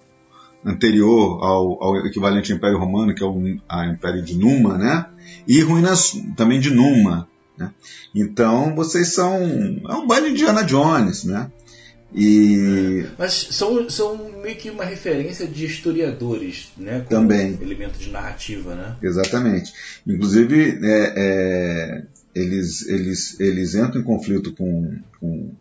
anterior 0.63 1.43
ao, 1.43 1.83
ao 1.83 2.05
equivalente 2.05 2.53
ao 2.53 2.57
Império 2.57 2.77
Romano, 2.77 3.13
que 3.13 3.21
é 3.21 3.25
o 3.25 3.47
Império 3.91 4.23
de 4.23 4.37
Numa, 4.37 4.77
né? 4.77 5.07
E 5.45 5.59
ruínas 5.61 6.13
também 6.37 6.59
de 6.59 6.69
Numa. 6.69 7.27
Né? 7.57 7.71
Então 8.15 8.73
vocês 8.75 9.13
são 9.13 9.35
é 9.35 9.93
um 9.93 10.07
baile 10.07 10.27
de 10.27 10.33
Indiana 10.33 10.63
Jones, 10.63 11.25
né? 11.25 11.51
E... 12.13 13.05
Mas 13.17 13.33
são, 13.51 13.89
são 13.89 14.31
meio 14.41 14.57
que 14.57 14.69
uma 14.69 14.83
referência 14.83 15.47
de 15.47 15.65
historiadores, 15.65 16.71
né? 16.77 17.05
Como 17.07 17.21
Também. 17.21 17.57
elemento 17.61 17.97
de 17.97 18.09
narrativa, 18.09 18.75
né? 18.75 18.97
Exatamente. 19.01 19.71
Inclusive, 20.05 20.79
é, 20.83 21.13
é, 21.15 22.03
eles, 22.35 22.85
eles, 22.87 23.39
eles 23.39 23.75
entram 23.75 24.01
em 24.01 24.03
conflito 24.03 24.53
com, 24.53 24.99
com, 25.19 25.55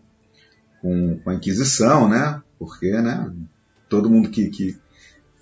com, 0.83 1.21
a 1.31 1.35
Inquisição, 1.35 2.09
né? 2.09 2.43
Porque, 2.59 2.91
né? 2.91 3.31
Todo 3.89 4.11
mundo 4.11 4.29
que, 4.29 4.49
que, 4.49 4.77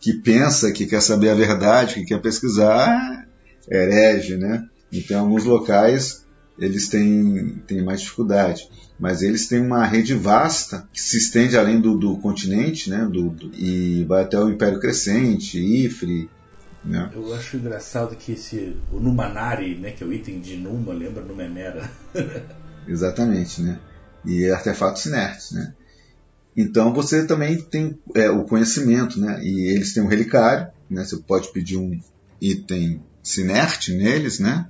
que 0.00 0.12
pensa, 0.12 0.72
que 0.72 0.86
quer 0.86 1.00
saber 1.00 1.30
a 1.30 1.34
verdade, 1.34 1.94
que 1.94 2.04
quer 2.04 2.20
pesquisar, 2.20 3.26
é 3.70 3.82
herege, 3.82 4.36
né? 4.36 4.68
Então, 4.92 5.16
em 5.16 5.20
alguns 5.20 5.44
locais, 5.44 6.26
eles 6.58 6.88
têm, 6.88 7.62
têm 7.66 7.82
mais 7.82 8.00
dificuldade 8.02 8.68
mas 8.98 9.22
eles 9.22 9.46
têm 9.46 9.60
uma 9.60 9.84
rede 9.86 10.14
vasta 10.14 10.88
que 10.92 11.00
se 11.00 11.18
estende 11.18 11.56
além 11.56 11.80
do, 11.80 11.96
do 11.96 12.16
continente, 12.18 12.90
né, 12.90 13.04
do, 13.04 13.30
do, 13.30 13.54
e 13.54 14.04
vai 14.04 14.24
até 14.24 14.38
o 14.38 14.50
Império 14.50 14.80
Crescente, 14.80 15.58
Ifre. 15.58 16.28
Né? 16.84 17.10
Eu 17.14 17.32
acho 17.34 17.56
engraçado 17.56 18.16
que 18.16 18.32
esse, 18.32 18.76
o 18.92 18.98
Numanari, 18.98 19.76
né, 19.76 19.92
que 19.92 20.02
é 20.02 20.06
o 20.06 20.12
item 20.12 20.40
de 20.40 20.56
Numa, 20.56 20.92
lembra 20.92 21.22
Numenera. 21.22 21.88
Exatamente, 22.88 23.60
né? 23.60 23.78
E 24.24 24.50
artefatos 24.50 25.04
inertes, 25.06 25.52
né? 25.52 25.74
Então 26.56 26.92
você 26.92 27.24
também 27.24 27.60
tem 27.60 27.96
é, 28.14 28.30
o 28.30 28.44
conhecimento, 28.44 29.20
né? 29.20 29.40
E 29.44 29.70
eles 29.74 29.92
têm 29.92 30.02
um 30.02 30.08
relicário, 30.08 30.68
né? 30.90 31.04
Você 31.04 31.18
pode 31.18 31.52
pedir 31.52 31.76
um 31.76 32.00
item 32.40 33.00
sinerte 33.22 33.92
neles, 33.92 34.38
né? 34.38 34.66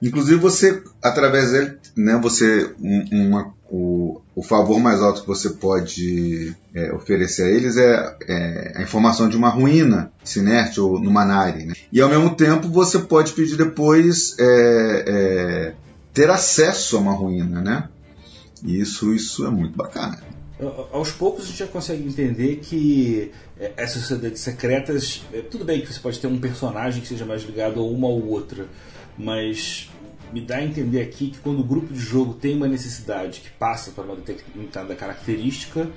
Inclusive 0.00 0.36
você, 0.36 0.82
através 1.02 1.50
dele, 1.50 1.76
né, 1.96 2.18
você 2.22 2.72
um, 2.80 3.28
uma, 3.28 3.52
o, 3.70 4.20
o 4.34 4.42
favor 4.42 4.78
mais 4.78 5.00
alto 5.00 5.22
que 5.22 5.26
você 5.26 5.50
pode 5.50 6.54
é, 6.74 6.92
oferecer 6.92 7.44
a 7.44 7.50
eles 7.50 7.76
é, 7.76 8.16
é, 8.26 8.72
a 8.76 8.82
informação 8.82 9.28
de 9.28 9.36
uma 9.36 9.48
ruína 9.48 10.12
sinerte 10.22 10.80
ou 10.80 11.00
no 11.00 11.10
Manari. 11.10 11.66
Né? 11.66 11.74
E 11.92 12.00
ao 12.00 12.08
mesmo 12.08 12.34
tempo 12.34 12.68
você 12.68 12.98
pode 13.00 13.32
pedir 13.32 13.56
depois 13.56 14.36
é, 14.38 15.04
é, 15.06 15.74
ter 16.14 16.30
acesso 16.30 16.96
a 16.96 17.00
uma 17.00 17.12
ruína, 17.12 17.60
né? 17.60 17.88
Isso, 18.64 19.14
isso 19.14 19.46
é 19.46 19.50
muito 19.50 19.76
bacana. 19.76 20.18
Aos 20.92 21.12
poucos 21.12 21.44
a 21.44 21.46
gente 21.46 21.58
já 21.58 21.68
consegue 21.68 22.02
entender 22.02 22.56
que 22.56 23.30
é, 23.60 23.72
essas 23.76 24.02
sociedades 24.02 24.40
secretas, 24.40 25.22
é, 25.32 25.40
tudo 25.40 25.64
bem 25.64 25.80
que 25.80 25.92
você 25.92 26.00
pode 26.00 26.18
ter 26.18 26.26
um 26.26 26.38
personagem 26.38 27.00
que 27.00 27.06
seja 27.06 27.24
mais 27.24 27.44
ligado 27.44 27.78
a 27.78 27.84
uma 27.84 28.08
ou 28.08 28.26
outra, 28.26 28.66
mas 29.18 29.90
me 30.32 30.40
dá 30.40 30.56
a 30.56 30.64
entender 30.64 31.02
aqui 31.02 31.30
que 31.30 31.38
quando 31.38 31.60
o 31.60 31.64
grupo 31.64 31.92
de 31.92 31.98
jogo 31.98 32.34
tem 32.34 32.54
uma 32.56 32.68
necessidade 32.68 33.40
que 33.40 33.50
passa 33.50 33.90
para 33.90 34.04
uma 34.04 34.16
determinada 34.16 34.94
característica, 34.94 35.90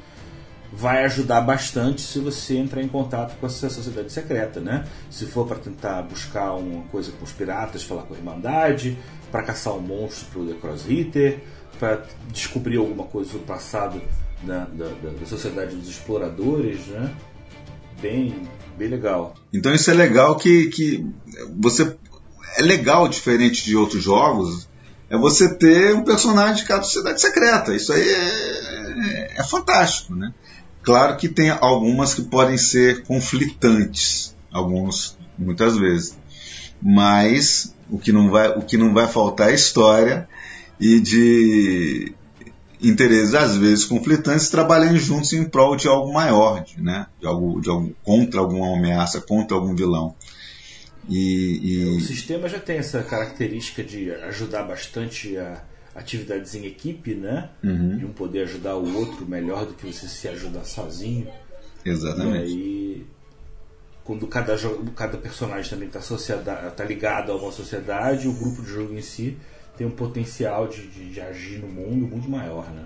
vai 0.72 1.04
ajudar 1.04 1.42
bastante 1.42 2.02
se 2.02 2.20
você 2.20 2.56
entrar 2.56 2.82
em 2.82 2.88
contato 2.88 3.38
com 3.38 3.46
essa 3.46 3.70
sociedade 3.70 4.12
secreta, 4.12 4.62
né? 4.62 4.88
Se 5.10 5.26
for 5.26 5.46
para 5.46 5.58
tentar 5.58 6.02
buscar 6.04 6.54
uma 6.54 6.84
coisa 6.84 7.12
com 7.12 7.26
os 7.26 7.32
piratas, 7.32 7.84
falar 7.84 8.04
com 8.04 8.14
a 8.14 8.18
Irmandade, 8.18 8.98
para 9.30 9.44
caçar 9.44 9.74
um 9.76 9.82
monstro 9.82 10.28
para 10.32 10.42
o 10.42 10.46
The 10.48 10.54
Cross 10.62 10.86
Hitter, 10.90 11.40
para 11.78 12.06
descobrir 12.32 12.78
alguma 12.78 13.04
coisa 13.04 13.34
do 13.34 13.40
passado 13.40 14.02
da, 14.44 14.66
da, 14.66 14.88
da, 14.88 15.26
Sociedade 15.26 15.76
dos 15.76 15.90
Exploradores, 15.90 16.88
né? 16.88 17.14
Bem, 18.02 18.48
bem 18.78 18.88
legal. 18.88 19.36
Então 19.54 19.74
isso 19.74 19.92
é 19.92 19.94
legal 19.94 20.38
que, 20.38 20.68
que 20.68 21.06
você 21.60 21.96
é 22.58 22.62
legal, 22.62 23.08
diferente 23.08 23.64
de 23.64 23.76
outros 23.76 24.04
jogos, 24.04 24.68
é 25.10 25.18
você 25.18 25.54
ter 25.56 25.94
um 25.94 26.04
personagem 26.04 26.56
de 26.56 26.66
cada 26.66 26.84
sociedade 26.84 27.20
secreta. 27.20 27.76
Isso 27.76 27.92
aí 27.92 28.08
é, 28.08 29.34
é, 29.38 29.44
fantástico, 29.44 30.16
né? 30.16 30.34
Claro 30.82 31.18
que 31.18 31.28
tem 31.28 31.50
algumas 31.50 32.14
que 32.14 32.24
podem 32.24 32.58
ser 32.58 33.04
conflitantes, 33.04 34.36
alguns 34.52 35.18
muitas 35.38 35.78
vezes, 35.78 36.18
mas 36.82 37.76
o 37.90 38.00
que 38.00 38.12
não 38.12 38.30
vai, 38.30 38.50
o 38.50 38.62
que 38.62 38.78
não 38.78 38.94
vai 38.94 39.08
faltar 39.08 39.52
é 39.52 39.56
história 39.56 40.28
e 40.80 41.00
de 41.00 42.16
interesses 42.82 43.36
às 43.36 43.56
vezes 43.58 43.86
conflitantes 43.86 44.50
trabalhando 44.50 44.98
juntos 44.98 45.34
em 45.34 45.44
prol 45.44 45.76
de 45.76 45.88
algo 45.88 46.12
maior, 46.12 46.64
né? 46.78 47.06
De 47.20 47.28
algo, 47.28 47.62
de 47.62 47.70
algo 47.70 47.94
contra 48.04 48.40
alguma 48.40 48.76
ameaça, 48.76 49.22
contra 49.22 49.56
algum 49.56 49.76
vilão. 49.76 50.16
E, 51.12 51.60
e... 51.62 51.86
O 51.98 52.00
sistema 52.00 52.48
já 52.48 52.60
tem 52.60 52.78
essa 52.78 53.04
característica 53.04 53.84
de 53.84 54.12
ajudar 54.12 54.64
bastante 54.64 55.38
a 55.38 55.62
atividades 55.94 56.56
em 56.56 56.66
equipe, 56.66 57.14
né? 57.14 57.50
Uhum. 57.64 58.00
E 58.00 58.06
um 58.06 58.14
poder 58.14 58.44
ajudar 58.44 58.78
o 58.78 58.96
outro 58.96 59.26
melhor 59.26 59.66
do 59.66 59.74
que 59.74 59.86
você 59.86 60.08
se 60.08 60.28
ajudar 60.30 60.64
sozinho. 60.64 61.28
Exatamente. 61.86 62.50
E 62.50 62.56
aí 62.56 63.06
quando 64.04 64.28
cada, 64.28 64.58
cada 64.96 65.18
personagem 65.18 65.70
também 65.70 65.88
está 65.88 66.02
tá 66.72 66.84
ligado 66.84 67.32
a 67.32 67.36
uma 67.36 67.52
sociedade, 67.52 68.28
o 68.28 68.34
grupo 68.34 68.62
de 68.62 68.70
jogo 68.70 68.94
em 68.94 69.02
si 69.02 69.38
tem 69.78 69.86
um 69.88 69.92
potencial 69.92 70.68
de, 70.68 70.88
de, 70.88 71.12
de 71.12 71.22
agir 71.22 71.60
no 71.60 71.68
mundo 71.68 72.08
muito 72.08 72.30
maior, 72.30 72.70
né? 72.72 72.84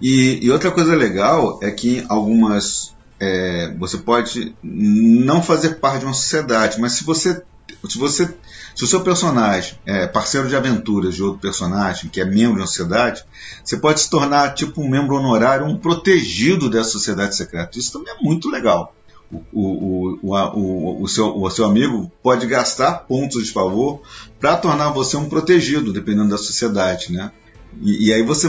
E, 0.00 0.44
e, 0.44 0.50
outra 0.50 0.70
coisa 0.70 0.94
legal 0.94 1.58
é 1.62 1.70
que 1.70 2.04
algumas 2.08 2.94
é, 3.18 3.74
você 3.78 3.98
pode 3.98 4.54
não 4.62 5.42
fazer 5.42 5.76
parte 5.76 6.00
de 6.00 6.04
uma 6.06 6.14
sociedade, 6.14 6.80
mas 6.80 6.92
se 6.92 7.04
você 7.04 7.42
se 7.88 7.98
você 7.98 8.34
se 8.74 8.84
o 8.84 8.86
seu 8.86 9.00
personagem 9.00 9.78
é 9.86 10.06
parceiro 10.06 10.48
de 10.48 10.54
aventuras 10.54 11.14
de 11.14 11.22
outro 11.22 11.40
personagem 11.40 12.10
que 12.10 12.20
é 12.20 12.24
membro 12.24 12.56
de 12.56 12.60
uma 12.60 12.66
sociedade, 12.66 13.24
você 13.64 13.76
pode 13.76 14.00
se 14.00 14.10
tornar 14.10 14.54
tipo 14.54 14.82
um 14.82 14.88
membro 14.88 15.16
honorário, 15.16 15.66
um 15.66 15.78
protegido 15.78 16.68
dessa 16.68 16.90
sociedade 16.90 17.34
secreta. 17.34 17.78
Isso 17.78 17.92
também 17.92 18.14
é 18.14 18.22
muito 18.22 18.50
legal. 18.50 18.94
O, 19.32 19.42
o, 19.52 20.18
o, 20.22 20.34
o, 20.34 21.02
o, 21.02 21.08
seu, 21.08 21.36
o 21.36 21.50
seu 21.50 21.64
amigo 21.64 22.12
pode 22.22 22.46
gastar 22.46 23.06
pontos 23.08 23.46
de 23.46 23.52
favor 23.52 24.02
para 24.38 24.56
tornar 24.56 24.90
você 24.90 25.16
um 25.16 25.28
protegido, 25.28 25.92
dependendo 25.92 26.28
da 26.28 26.38
sociedade, 26.38 27.12
né? 27.12 27.32
E, 27.80 28.08
e 28.08 28.12
aí 28.12 28.22
você, 28.22 28.48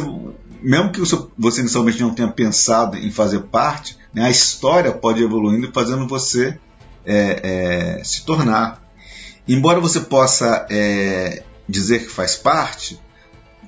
mesmo 0.62 0.91
que 0.91 1.01
você 1.38 1.62
inicialmente 1.62 2.01
não 2.01 2.13
tenha 2.13 2.31
pensado 2.31 2.98
em 2.98 3.12
fazer 3.12 3.41
parte, 3.41 3.98
né, 4.13 4.25
a 4.25 4.29
história 4.29 4.91
pode 4.91 5.22
ir 5.22 5.25
evoluindo 5.25 5.72
fazendo 5.74 6.07
você 6.07 6.57
é, 7.05 7.98
é, 8.00 8.03
se 8.03 8.25
tornar 8.25 8.88
embora 9.48 9.79
você 9.79 10.01
possa 10.01 10.67
é, 10.69 11.43
dizer 11.67 12.00
que 12.00 12.10
faz 12.10 12.36
parte, 12.36 13.00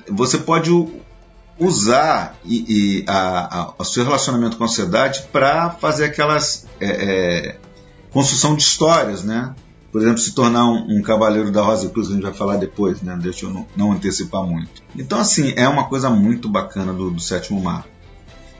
você 0.10 0.38
pode 0.38 0.72
usar 1.58 2.38
e, 2.44 3.01
e 3.01 3.06
a, 3.08 3.60
a, 3.60 3.74
o 3.78 3.84
seu 3.84 4.04
relacionamento 4.04 4.58
com 4.58 4.63
a 4.63 4.68
sociedade 4.68 5.24
para 5.32 5.72
fazer 5.72 6.06
aquelas 6.06 6.68
é, 6.80 6.88
é, 6.88 7.58
construção 8.12 8.56
de 8.56 8.63
histórias, 8.63 9.24
né? 9.24 9.54
Por 9.91 10.01
exemplo, 10.01 10.19
se 10.19 10.34
tornar 10.34 10.65
um, 10.65 10.98
um, 10.98 11.01
cavaleiro 11.01 11.51
da 11.51 11.62
Rosa 11.62 11.89
Cruz, 11.89 12.10
a 12.10 12.13
gente 12.13 12.22
vai 12.22 12.34
falar 12.34 12.58
depois, 12.58 13.01
né? 13.01 13.17
Deixa 13.19 13.46
eu 13.46 13.50
não, 13.50 13.65
não 13.75 13.91
antecipar 13.91 14.43
muito. 14.43 14.84
Então, 14.96 15.19
assim, 15.19 15.53
é 15.55 15.67
uma 15.67 15.88
coisa 15.89 16.10
muito 16.10 16.48
bacana 16.48 16.93
do, 16.93 17.10
do 17.10 17.19
Sétimo 17.19 17.60
Mar. 17.60 17.88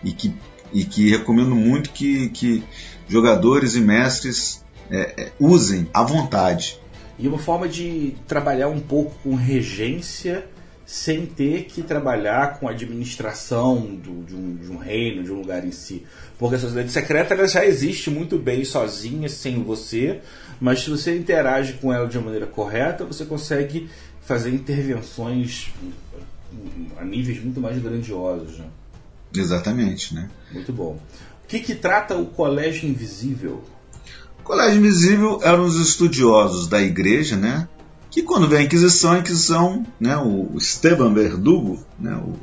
E 0.04 0.12
que, 0.12 0.34
e 0.74 0.84
que 0.84 1.10
recomendo 1.10 1.56
muito 1.56 1.92
que, 1.92 2.30
que 2.30 2.64
jogadores 3.08 3.76
e 3.76 3.82
mestres 3.82 4.66
é, 4.90 5.24
é 5.24 5.32
usem 5.40 5.88
à 5.94 6.04
vontade. 6.04 6.80
E 7.18 7.28
uma 7.28 7.38
forma 7.38 7.68
de 7.68 8.16
trabalhar 8.28 8.70
um 8.70 8.80
pouco 8.80 9.14
com 9.24 9.36
regência 9.36 10.48
sem 10.90 11.28
ter 11.28 11.66
que 11.66 11.84
trabalhar 11.84 12.60
com 12.60 12.68
administração 12.68 13.80
do, 13.80 14.24
de, 14.24 14.34
um, 14.34 14.56
de, 14.56 14.72
um, 14.72 14.78
reino, 14.78 15.22
de 15.22 15.32
um 15.32 15.36
lugar 15.36 15.64
em 15.64 15.72
si. 15.72 16.04
Porque 16.40 16.56
a 16.56 16.60
sociedade 16.60 16.92
secreta 16.92 17.48
já 17.48 17.64
existe 17.64 18.10
muito 18.10 18.40
bem 18.40 18.66
sozinha, 18.66 19.30
sem 19.30 19.62
você, 19.62 20.20
mas 20.60 20.82
se 20.82 20.90
você 20.90 21.18
interage 21.18 21.74
com 21.74 21.94
ela 21.94 22.08
de 22.08 22.18
uma 22.18 22.26
maneira 22.26 22.48
correta, 22.48 23.06
você 23.06 23.26
consegue 23.26 23.90
fazer 24.22 24.54
intervenções 24.54 25.72
a 26.98 27.06
níveis 27.06 27.42
muito 27.44 27.60
mais 27.60 27.82
grandiosos. 27.82 28.58
Né? 28.58 28.66
Exatamente, 29.34 30.14
né? 30.14 30.30
Muito 30.52 30.74
bom. 30.74 31.00
O 31.44 31.48
que, 31.48 31.60
que 31.60 31.76
trata 31.76 32.16
o 32.16 32.26
Colégio 32.26 32.90
Invisível? 32.90 33.64
Colégio 34.44 34.80
Invisível 34.80 35.40
eram 35.44 35.64
os 35.64 35.76
estudiosos 35.80 36.68
da 36.68 36.82
igreja, 36.82 37.36
né? 37.36 37.68
Que 38.10 38.24
quando 38.24 38.48
vem 38.48 38.60
a 38.60 38.64
Inquisição, 38.64 39.14
a 39.14 39.20
Inquisição, 39.20 39.86
né, 40.00 40.18
o 40.18 40.58
Esteban 40.58 41.14
Verdugo, 41.14 41.84
né, 42.00 42.16
o 42.16 42.34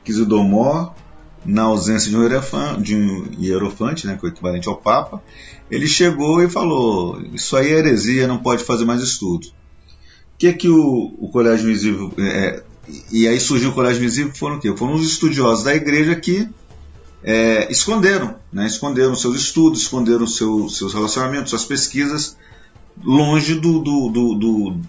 Inquisidor 0.00 0.42
Mor, 0.42 0.94
na 1.44 1.62
ausência 1.62 2.10
de 2.10 2.16
um, 2.16 2.22
hierofante, 2.22 2.82
de 2.82 2.96
um 2.96 3.26
hierofante, 3.40 4.06
né, 4.06 4.16
que 4.18 4.24
é 4.24 4.28
o 4.28 4.32
equivalente 4.32 4.68
ao 4.68 4.76
Papa, 4.76 5.22
ele 5.70 5.88
chegou 5.88 6.42
e 6.42 6.48
falou: 6.48 7.20
Isso 7.32 7.56
aí 7.56 7.72
é 7.72 7.78
heresia, 7.78 8.26
não 8.26 8.38
pode 8.38 8.64
fazer 8.64 8.84
mais 8.84 9.02
estudo. 9.02 9.46
O 9.46 10.38
que 10.38 10.48
é 10.48 10.52
que 10.52 10.68
o, 10.68 11.14
o 11.18 11.28
Colégio 11.30 11.68
Invisível. 11.68 12.12
É, 12.18 12.62
e 13.10 13.28
aí 13.28 13.38
surgiu 13.38 13.70
o 13.70 13.72
Colégio 13.72 14.02
Invisível 14.02 14.34
foram 14.34 14.56
o 14.56 14.60
quê? 14.60 14.74
Foram 14.76 14.94
os 14.94 15.06
estudiosos 15.06 15.64
da 15.64 15.74
igreja 15.74 16.14
que 16.16 16.48
é, 17.22 17.70
esconderam, 17.70 18.36
né? 18.52 18.66
esconderam 18.66 19.14
seus 19.14 19.36
estudos, 19.36 19.82
esconderam 19.82 20.26
seu, 20.26 20.68
seus 20.68 20.92
relacionamentos, 20.92 21.50
suas 21.50 21.64
pesquisas, 21.64 22.36
longe 23.02 23.54
do, 23.54 23.78
do, 23.78 24.08
do, 24.34 24.80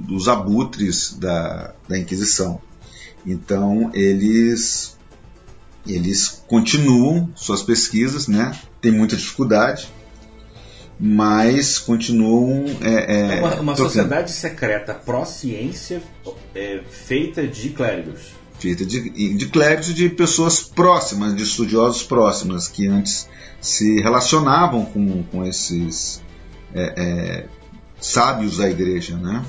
dos 0.00 0.28
abutres 0.28 1.16
da, 1.18 1.74
da 1.88 1.98
Inquisição. 1.98 2.60
Então 3.24 3.90
eles 3.94 4.91
eles 5.86 6.44
continuam 6.46 7.30
suas 7.34 7.62
pesquisas, 7.62 8.28
né? 8.28 8.56
Tem 8.80 8.92
muita 8.92 9.16
dificuldade, 9.16 9.88
mas 10.98 11.78
continuam. 11.78 12.64
É, 12.80 13.14
é, 13.14 13.38
é 13.38 13.40
uma, 13.40 13.60
uma 13.60 13.76
sociedade 13.76 14.30
secreta 14.30 14.94
pró-ciência 14.94 16.02
é, 16.54 16.82
feita 16.88 17.46
de 17.46 17.70
clérigos 17.70 18.42
feita 18.62 18.86
de, 18.86 19.34
de 19.34 19.46
clérigos 19.48 19.92
de 19.92 20.08
pessoas 20.08 20.62
próximas, 20.62 21.34
de 21.34 21.42
estudiosos 21.42 22.04
próximas, 22.04 22.68
que 22.68 22.86
antes 22.86 23.28
se 23.60 24.00
relacionavam 24.00 24.84
com, 24.84 25.24
com 25.24 25.44
esses 25.44 26.22
é, 26.72 26.94
é, 26.96 27.46
sábios 28.00 28.58
da 28.58 28.70
igreja, 28.70 29.16
né? 29.16 29.44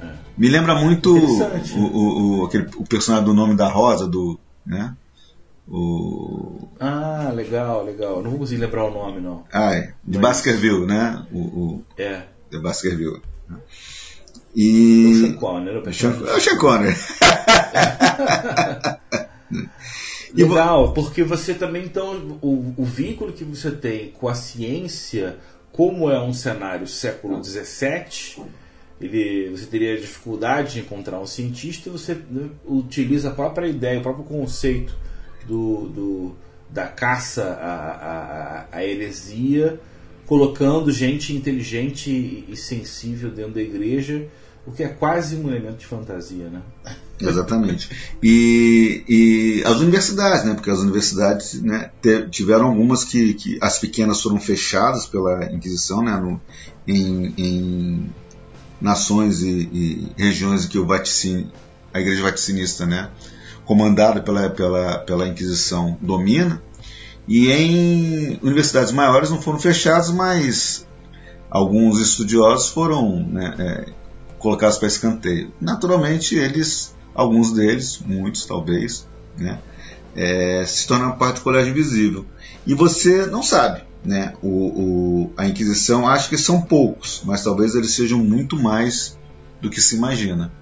É. 0.00 0.12
Me 0.38 0.48
lembra 0.48 0.74
muito 0.74 1.14
o, 1.14 1.42
o, 1.76 2.40
o, 2.40 2.44
aquele, 2.46 2.66
o 2.76 2.84
personagem 2.84 3.26
do 3.26 3.34
nome 3.34 3.54
da 3.54 3.68
Rosa, 3.68 4.06
do, 4.08 4.40
né? 4.64 4.96
O... 5.68 6.68
Ah, 6.78 7.32
legal, 7.34 7.84
legal. 7.84 8.22
Não 8.22 8.30
vou 8.30 8.40
conseguir 8.40 8.60
lembrar 8.60 8.84
o 8.84 8.90
nome, 8.90 9.20
não. 9.20 9.44
Ah, 9.52 9.74
é. 9.74 9.94
De 10.04 10.18
Mas... 10.18 10.36
Baskerville, 10.36 10.86
né? 10.86 11.26
O, 11.32 11.38
o... 11.38 11.84
É. 11.96 12.22
De 12.50 12.58
Baskerville. 12.58 13.22
E... 14.54 15.06
O 15.06 15.14
Sean 15.20 15.32
Connery. 15.34 15.78
O 15.78 15.92
Sean, 15.92 16.10
o 16.10 16.40
Sean 16.40 16.58
Connery. 16.58 16.94
Legal, 20.34 20.92
porque 20.92 21.22
você 21.22 21.54
também, 21.54 21.84
então, 21.84 22.38
o, 22.42 22.74
o 22.76 22.84
vínculo 22.84 23.32
que 23.32 23.44
você 23.44 23.70
tem 23.70 24.10
com 24.10 24.26
a 24.28 24.34
ciência, 24.34 25.38
como 25.70 26.10
é 26.10 26.20
um 26.20 26.32
cenário 26.32 26.88
século 26.88 27.42
XVII, 27.42 28.44
ele, 29.00 29.50
você 29.50 29.66
teria 29.66 29.96
dificuldade 29.96 30.74
de 30.74 30.80
encontrar 30.80 31.20
um 31.20 31.26
cientista, 31.26 31.88
você 31.88 32.14
né, 32.14 32.48
utiliza 32.66 33.30
a 33.30 33.32
própria 33.32 33.68
ideia, 33.68 34.00
o 34.00 34.02
próprio 34.02 34.24
conceito 34.24 34.96
do, 35.46 35.88
do 35.88 36.36
da 36.70 36.86
caça 36.86 37.44
à, 37.44 38.66
à, 38.72 38.78
à 38.78 38.84
heresia, 38.84 39.80
colocando 40.26 40.90
gente 40.90 41.34
inteligente 41.34 42.44
e 42.48 42.56
sensível 42.56 43.30
dentro 43.30 43.52
da 43.52 43.62
igreja 43.62 44.28
o 44.66 44.72
que 44.72 44.82
é 44.82 44.88
quase 44.88 45.36
um 45.36 45.48
elemento 45.48 45.78
de 45.78 45.86
fantasia, 45.86 46.48
né? 46.48 46.62
Exatamente. 47.20 47.88
E, 48.22 49.04
e 49.08 49.62
as 49.64 49.78
universidades, 49.78 50.44
né? 50.44 50.54
Porque 50.54 50.70
as 50.70 50.80
universidades 50.80 51.62
né, 51.62 51.90
tiveram 52.30 52.66
algumas 52.66 53.04
que, 53.04 53.34
que 53.34 53.58
as 53.60 53.78
pequenas 53.78 54.20
foram 54.20 54.40
fechadas 54.40 55.06
pela 55.06 55.44
Inquisição, 55.52 56.02
né? 56.02 56.16
No, 56.16 56.40
em, 56.88 57.34
em 57.38 58.10
nações 58.80 59.42
e, 59.42 59.68
e, 59.72 60.12
regiões 60.16 60.64
em 60.64 60.68
que 60.68 60.78
o 60.78 60.86
vaticínio, 60.86 61.50
a 61.92 62.00
Igreja 62.00 62.22
Vaticinista, 62.22 62.84
né? 62.84 63.10
Comandada 63.64 64.20
pela, 64.20 64.50
pela, 64.50 64.98
pela 64.98 65.28
Inquisição, 65.28 65.96
domina. 66.00 66.62
E 67.26 67.50
em 67.50 68.38
universidades 68.42 68.92
maiores 68.92 69.30
não 69.30 69.40
foram 69.40 69.58
fechadas, 69.58 70.10
mas 70.10 70.86
alguns 71.50 71.98
estudiosos 72.00 72.68
foram 72.68 73.20
né, 73.26 73.54
é, 73.58 73.92
colocados 74.38 74.76
para 74.76 74.88
escanteio. 74.88 75.52
Naturalmente, 75.60 76.36
eles, 76.36 76.94
alguns 77.14 77.52
deles, 77.52 78.00
muitos 78.04 78.44
talvez, 78.44 79.08
né, 79.38 79.58
é, 80.14 80.64
se 80.66 80.86
tornam 80.86 81.12
parte 81.12 81.36
do 81.36 81.42
colégio 81.42 81.70
invisível. 81.70 82.26
E 82.66 82.74
você 82.74 83.26
não 83.26 83.42
sabe. 83.42 83.82
Né? 84.04 84.34
O, 84.42 84.48
o, 84.48 85.32
a 85.34 85.46
Inquisição 85.46 86.06
acha 86.06 86.28
que 86.28 86.36
são 86.36 86.60
poucos, 86.60 87.22
mas 87.24 87.42
talvez 87.42 87.74
eles 87.74 87.92
sejam 87.92 88.18
muito 88.18 88.54
mais 88.54 89.18
do 89.62 89.70
que 89.70 89.80
se 89.80 89.96
imagina. 89.96 90.52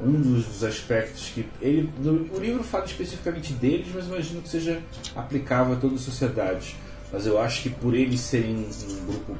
Um 0.00 0.20
dos 0.20 0.62
aspectos 0.62 1.30
que. 1.34 1.46
Ele, 1.60 1.90
o 2.04 2.38
livro 2.38 2.62
fala 2.62 2.84
especificamente 2.84 3.52
deles, 3.54 3.88
mas 3.94 4.06
imagino 4.06 4.42
que 4.42 4.48
seja 4.48 4.80
aplicável 5.14 5.74
a 5.74 5.76
toda 5.76 5.94
a 5.94 5.98
sociedade. 5.98 6.76
Mas 7.12 7.26
eu 7.26 7.40
acho 7.40 7.62
que 7.62 7.70
por 7.70 7.94
eles 7.94 8.20
serem 8.20 8.56
um 8.56 9.06
grupo 9.06 9.36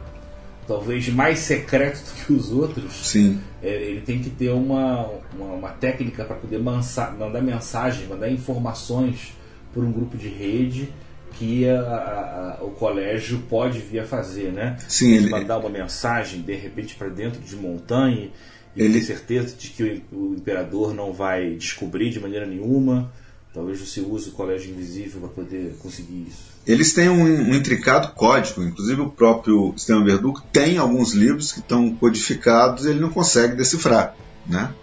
talvez 0.66 1.08
mais 1.08 1.38
secreto 1.40 2.02
do 2.02 2.24
que 2.24 2.32
os 2.32 2.50
outros, 2.50 2.92
Sim. 2.92 3.40
É, 3.62 3.68
ele 3.68 4.00
tem 4.00 4.20
que 4.20 4.30
ter 4.30 4.50
uma, 4.50 5.08
uma, 5.34 5.46
uma 5.54 5.68
técnica 5.68 6.24
para 6.24 6.36
poder 6.36 6.58
mansa, 6.58 7.10
mandar 7.10 7.40
mensagem, 7.40 8.06
mandar 8.06 8.30
informações 8.30 9.32
por 9.72 9.84
um 9.84 9.92
grupo 9.92 10.16
de 10.16 10.28
rede 10.28 10.92
que 11.38 11.68
a, 11.68 11.80
a, 11.80 12.58
a, 12.58 12.64
o 12.64 12.70
colégio 12.70 13.42
pode 13.48 13.78
vir 13.78 14.00
a 14.00 14.04
fazer, 14.04 14.52
né? 14.52 14.76
Sim, 14.88 15.12
ele... 15.12 15.28
mandar 15.28 15.58
uma 15.58 15.68
mensagem 15.68 16.40
de 16.40 16.54
repente 16.54 16.94
para 16.94 17.08
dentro 17.08 17.40
de 17.40 17.54
montanha 17.56 18.30
e 18.76 18.82
ele... 18.82 19.00
ter 19.00 19.06
certeza 19.06 19.56
de 19.56 19.70
que 19.70 20.02
o, 20.12 20.34
imperador 20.36 20.94
não 20.94 21.12
vai 21.12 21.54
descobrir 21.54 22.10
de 22.10 22.20
maneira 22.20 22.46
nenhuma 22.46 23.10
Talvez 23.56 23.80
você 23.80 24.02
use 24.02 24.28
o 24.28 24.32
Colégio 24.32 24.70
Invisível 24.70 25.18
para 25.18 25.30
poder 25.30 25.78
conseguir 25.78 26.26
isso. 26.28 26.44
Eles 26.66 26.92
têm 26.92 27.08
um, 27.08 27.22
um, 27.22 27.54
intricado 27.54 28.12
código, 28.12 28.62
inclusive 28.62 29.00
o 29.00 29.08
próprio 29.08 29.72
Sistema 29.78 30.04
Verdugo 30.04 30.42
tem 30.52 30.76
alguns 30.76 31.14
livros 31.14 31.52
que 31.52 31.60
estão 31.60 31.90
codificados 31.96 32.84
e 32.84 32.90
ele 32.90 33.00
não 33.00 33.08
consegue 33.08 33.56
decifrar, 33.56 34.14
né? 34.46 34.74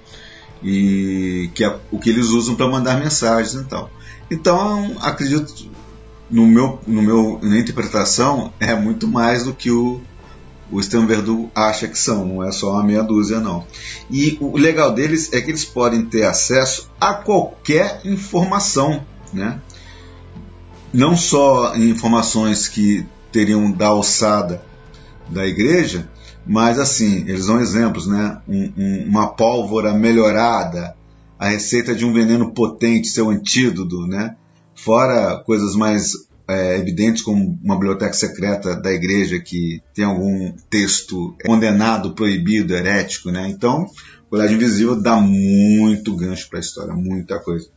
E 0.64 1.52
que 1.54 1.64
é 1.64 1.80
o 1.92 2.00
que 2.00 2.10
eles 2.10 2.30
usam 2.30 2.56
para 2.56 2.68
mandar 2.68 3.00
mensagens 3.00 3.54
e 3.54 3.64
tal. 3.66 3.92
Então, 4.32 4.96
acredito 5.02 5.70
no 6.28 6.48
meu, 6.48 6.80
no 6.88 7.04
meu, 7.04 7.40
na 7.44 7.60
interpretação 7.60 8.52
é 8.60 8.74
muito 8.74 9.08
mais 9.08 9.44
do 9.44 9.54
que 9.54 9.70
o 9.70 10.02
o 10.74 10.80
Estevam 10.80 11.06
Verdugo 11.06 11.52
acha 11.54 11.88
que 11.88 11.98
são, 11.98 12.26
não 12.26 12.44
é 12.44 12.52
só 12.52 12.72
uma 12.72 12.84
meia 12.84 13.04
dúzia, 13.04 13.40
não. 13.40 13.66
E 14.10 14.38
o 14.42 14.58
legal 14.58 14.92
deles 14.92 15.32
é 15.32 15.40
que 15.40 15.52
eles 15.52 15.64
podem 15.64 16.04
ter 16.06 16.24
acesso 16.24 16.90
a 17.00 17.14
qualquer 17.14 18.02
informação, 18.04 19.06
né? 19.32 19.62
Não 20.92 21.16
só 21.16 21.76
informações 21.76 22.68
que 22.68 23.06
teriam 23.32 23.72
da 23.72 23.88
alçada 23.88 24.64
da 25.30 25.46
igreja, 25.46 26.10
mas 26.46 26.80
assim, 26.80 27.20
eles 27.28 27.46
dão 27.46 27.60
exemplos, 27.60 28.08
né? 28.08 28.42
Um, 28.48 28.74
um, 28.76 29.06
uma 29.10 29.28
pólvora 29.28 29.94
melhorada, 29.94 30.96
a 31.38 31.50
receita 31.50 31.94
de 31.94 32.04
um 32.04 32.14
veneno 32.14 32.52
potente, 32.52 33.10
seu 33.10 33.30
antídoto, 33.30 34.08
né? 34.08 34.36
Fora 34.74 35.38
coisas 35.46 35.76
mais 35.76 36.14
é, 36.48 36.78
evidentes 36.78 37.22
como 37.22 37.58
uma 37.64 37.76
biblioteca 37.76 38.14
secreta 38.14 38.76
da 38.76 38.92
igreja 38.92 39.40
que 39.40 39.82
tem 39.94 40.06
algum 40.06 40.52
texto 40.70 41.36
condenado, 41.46 42.14
proibido, 42.14 42.76
herético, 42.76 43.32
né? 43.32 43.48
Então, 43.50 43.88
Colégio 44.30 44.56
Invisível 44.56 45.02
dá 45.02 45.18
muito 45.18 46.16
gancho 46.16 46.50
para 46.50 46.60
a 46.60 46.62
história, 46.62 46.94
muita 46.94 47.40
coisa. 47.40 47.70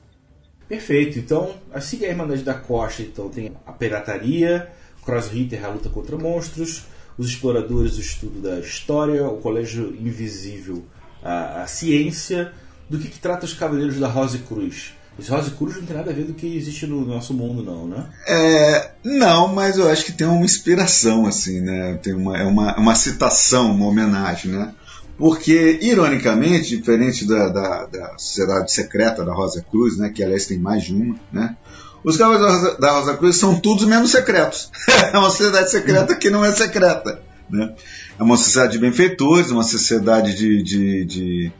Perfeito. 0.69 1.19
Então, 1.19 1.55
assim 1.73 1.99
que 1.99 2.05
a 2.05 2.09
Irmandade 2.09 2.43
da 2.43 2.55
Costa, 2.55 3.03
então 3.03 3.29
tem 3.29 3.53
a 3.65 3.73
pirataria, 3.73 4.69
Crossritter, 5.05 5.65
a 5.65 5.69
luta 5.69 5.89
contra 5.89 6.19
monstros, 6.19 6.85
os 7.17 7.29
exploradores, 7.29 7.97
o 7.97 8.01
estudo 8.01 8.41
da 8.41 8.59
história, 8.59 9.25
o 9.27 9.37
Colégio 9.37 9.95
Invisível, 10.01 10.85
a, 11.23 11.63
a 11.63 11.67
ciência, 11.67 12.53
do 12.91 12.99
que, 12.99 13.09
que 13.09 13.19
trata 13.19 13.45
os 13.45 13.55
Cavaleiros 13.55 13.99
da 13.99 14.09
Rosa 14.09 14.37
e 14.37 14.41
Cruz. 14.41 14.96
Rosa 15.29 15.51
Cruz 15.51 15.77
não 15.77 15.87
tem 15.87 15.97
nada 15.97 16.11
a 16.11 16.15
ver 16.15 16.25
do 16.25 16.35
que 16.35 16.57
existe 16.57 16.87
no 16.87 17.05
nosso 17.05 17.33
mundo, 17.33 17.63
não, 17.63 17.87
né? 17.87 18.07
É, 18.29 18.91
não, 19.03 19.49
mas 19.49 19.79
eu 19.79 19.89
acho 19.89 20.05
que 20.05 20.13
tem 20.13 20.27
uma 20.27 20.45
inspiração, 20.45 21.27
assim, 21.27 21.61
né? 21.61 21.99
Tem 22.03 22.13
uma, 22.13 22.37
é 22.37 22.45
uma, 22.45 22.79
uma 22.79 22.95
citação, 22.95 23.73
uma 23.73 23.87
homenagem, 23.87 24.53
né? 24.53 24.75
Porque, 25.17 25.79
ironicamente, 25.81 26.77
diferente 26.77 27.27
da, 27.27 27.49
da, 27.49 27.87
da, 27.87 28.19
Sociedade 28.19 28.71
Secreta 28.71 29.25
da 29.25 29.33
Rosa 29.33 29.65
Cruz, 29.71 29.97
né? 29.97 30.11
Que 30.11 30.23
aliás 30.23 30.47
tem 30.47 30.59
mais 30.59 30.85
de 30.85 30.95
uma, 30.95 31.17
né? 31.33 31.57
Os 32.05 32.19
Cavaleiros 32.19 32.47
da 32.47 32.53
Rosa, 32.53 32.79
da 32.79 32.91
Rosa 32.93 33.17
Cruz 33.17 33.37
são 33.37 33.59
todos 33.59 33.87
menos 33.87 34.11
secretos. 34.11 34.71
é 35.13 35.19
uma 35.19 35.31
sociedade 35.31 35.71
secreta 35.71 36.15
que 36.15 36.29
não 36.29 36.45
é 36.45 36.53
secreta, 36.53 37.23
né? 37.51 37.75
É 38.19 38.23
uma 38.23 38.37
sociedade 38.37 38.73
de 38.73 38.79
benfeitores, 38.79 39.51
uma 39.51 39.63
sociedade 39.63 40.35
de, 40.37 40.63
de, 40.63 41.05
de 41.07 41.53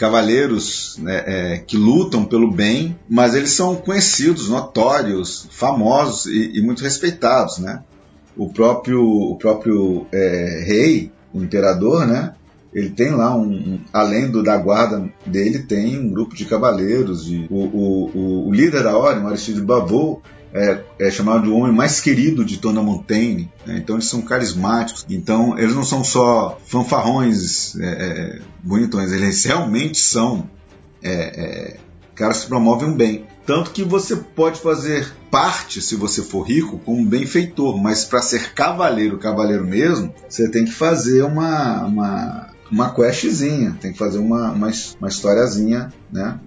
cavaleiros 0.00 0.96
né, 0.96 1.24
é, 1.26 1.58
que 1.58 1.76
lutam 1.76 2.24
pelo 2.24 2.50
bem, 2.50 2.98
mas 3.06 3.34
eles 3.34 3.50
são 3.50 3.76
conhecidos, 3.76 4.48
notórios, 4.48 5.46
famosos 5.50 6.24
e, 6.24 6.58
e 6.58 6.62
muito 6.62 6.82
respeitados, 6.82 7.58
né? 7.58 7.82
O 8.34 8.48
próprio, 8.48 9.04
o 9.04 9.36
próprio 9.36 10.06
é, 10.10 10.64
rei, 10.66 11.12
o 11.34 11.42
imperador, 11.42 12.06
né? 12.06 12.32
Ele 12.72 12.88
tem 12.88 13.10
lá 13.10 13.36
um, 13.36 13.52
um, 13.52 13.80
além 13.92 14.30
do 14.30 14.42
da 14.42 14.56
guarda 14.56 15.06
dele 15.26 15.58
tem 15.58 15.98
um 15.98 16.08
grupo 16.08 16.34
de 16.34 16.46
cavaleiros 16.46 17.28
o, 17.50 17.54
o, 17.54 18.46
o, 18.48 18.54
líder 18.54 18.84
da 18.84 18.96
ordem, 18.96 19.26
Aristide 19.26 19.60
Bavot, 19.60 20.22
é, 20.52 20.82
é, 20.98 21.10
chamado 21.10 21.44
de 21.44 21.48
o 21.48 21.56
homem 21.56 21.72
mais 21.72 22.00
querido 22.00 22.44
de 22.44 22.56
Dona 22.56 22.82
Montaigne. 22.82 23.50
Né? 23.66 23.78
Então 23.78 23.96
eles 23.96 24.06
são 24.06 24.22
carismáticos. 24.22 25.06
Então 25.08 25.58
eles 25.58 25.74
não 25.74 25.84
são 25.84 26.02
só 26.02 26.58
fanfarrões 26.66 27.76
é, 27.78 27.86
é 27.86 28.38
bonitões, 28.62 29.12
eles 29.12 29.44
realmente 29.44 29.98
são 29.98 30.48
é, 31.02 31.12
é, 31.12 31.76
caras 32.14 32.42
que 32.42 32.48
promovem 32.48 32.88
um 32.88 32.96
bem. 32.96 33.26
Tanto 33.46 33.70
que 33.70 33.82
você 33.82 34.14
pode 34.14 34.60
fazer 34.60 35.10
parte, 35.30 35.80
se 35.80 35.96
você 35.96 36.22
for 36.22 36.42
rico, 36.42 36.78
como 36.78 36.98
um 36.98 37.06
benfeitor, 37.06 37.76
mas 37.78 38.04
para 38.04 38.22
ser 38.22 38.52
cavaleiro, 38.52 39.18
cavaleiro 39.18 39.66
mesmo, 39.66 40.14
você 40.28 40.48
tem 40.48 40.64
que 40.64 40.72
fazer 40.72 41.22
uma, 41.22 41.84
uma, 41.84 42.50
uma 42.70 42.94
questzinha, 42.94 43.76
tem 43.80 43.92
que 43.92 43.98
fazer 43.98 44.18
uma, 44.18 44.52
uma, 44.52 44.70
uma 45.00 45.08
historiazinha, 45.08 45.92
né? 46.12 46.38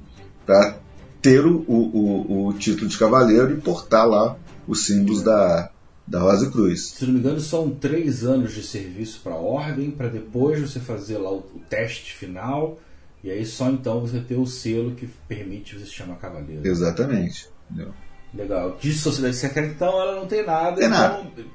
Para 0.45 0.77
ter 1.23 1.45
o, 1.45 1.63
o, 1.65 2.47
o, 2.47 2.53
título 2.53 2.89
de 2.89 2.97
cavaleiro 2.97 3.53
e 3.53 3.61
portar 3.61 4.05
lá 4.05 4.35
os 4.67 4.85
símbolos 4.85 5.23
da, 5.23 5.71
da 6.05 6.19
Rosa 6.19 6.51
Cruz. 6.51 6.89
Se 6.89 7.05
não 7.05 7.13
me 7.13 7.19
engano, 7.19 7.39
são 7.39 7.69
três 7.69 8.25
anos 8.25 8.53
de 8.53 8.61
serviço 8.61 9.21
para 9.23 9.33
a 9.33 9.37
ordem, 9.37 9.89
para 9.89 10.09
depois 10.09 10.59
você 10.59 10.81
fazer 10.81 11.17
lá 11.17 11.31
o, 11.31 11.37
o, 11.37 11.61
teste 11.69 12.13
final, 12.13 12.77
e 13.23 13.31
aí 13.31 13.45
só 13.45 13.69
então 13.69 14.01
você 14.01 14.19
ter 14.19 14.35
o 14.35 14.45
selo 14.45 14.95
que 14.95 15.07
permite 15.25 15.79
você 15.79 15.85
se 15.85 15.93
chamar 15.93 16.17
cavaleiro. 16.17 16.67
Exatamente. 16.67 17.47
Entendeu? 17.71 17.93
Legal. 18.33 18.77
De 18.81 18.91
sociedade 18.91 19.37
secreta, 19.37 19.73
então, 19.73 20.01
ela 20.01 20.15
não 20.19 20.27
tem 20.27 20.45
nada. 20.45 20.75
Tem 20.75 20.87
então, 20.87 20.99
nada. 20.99 21.45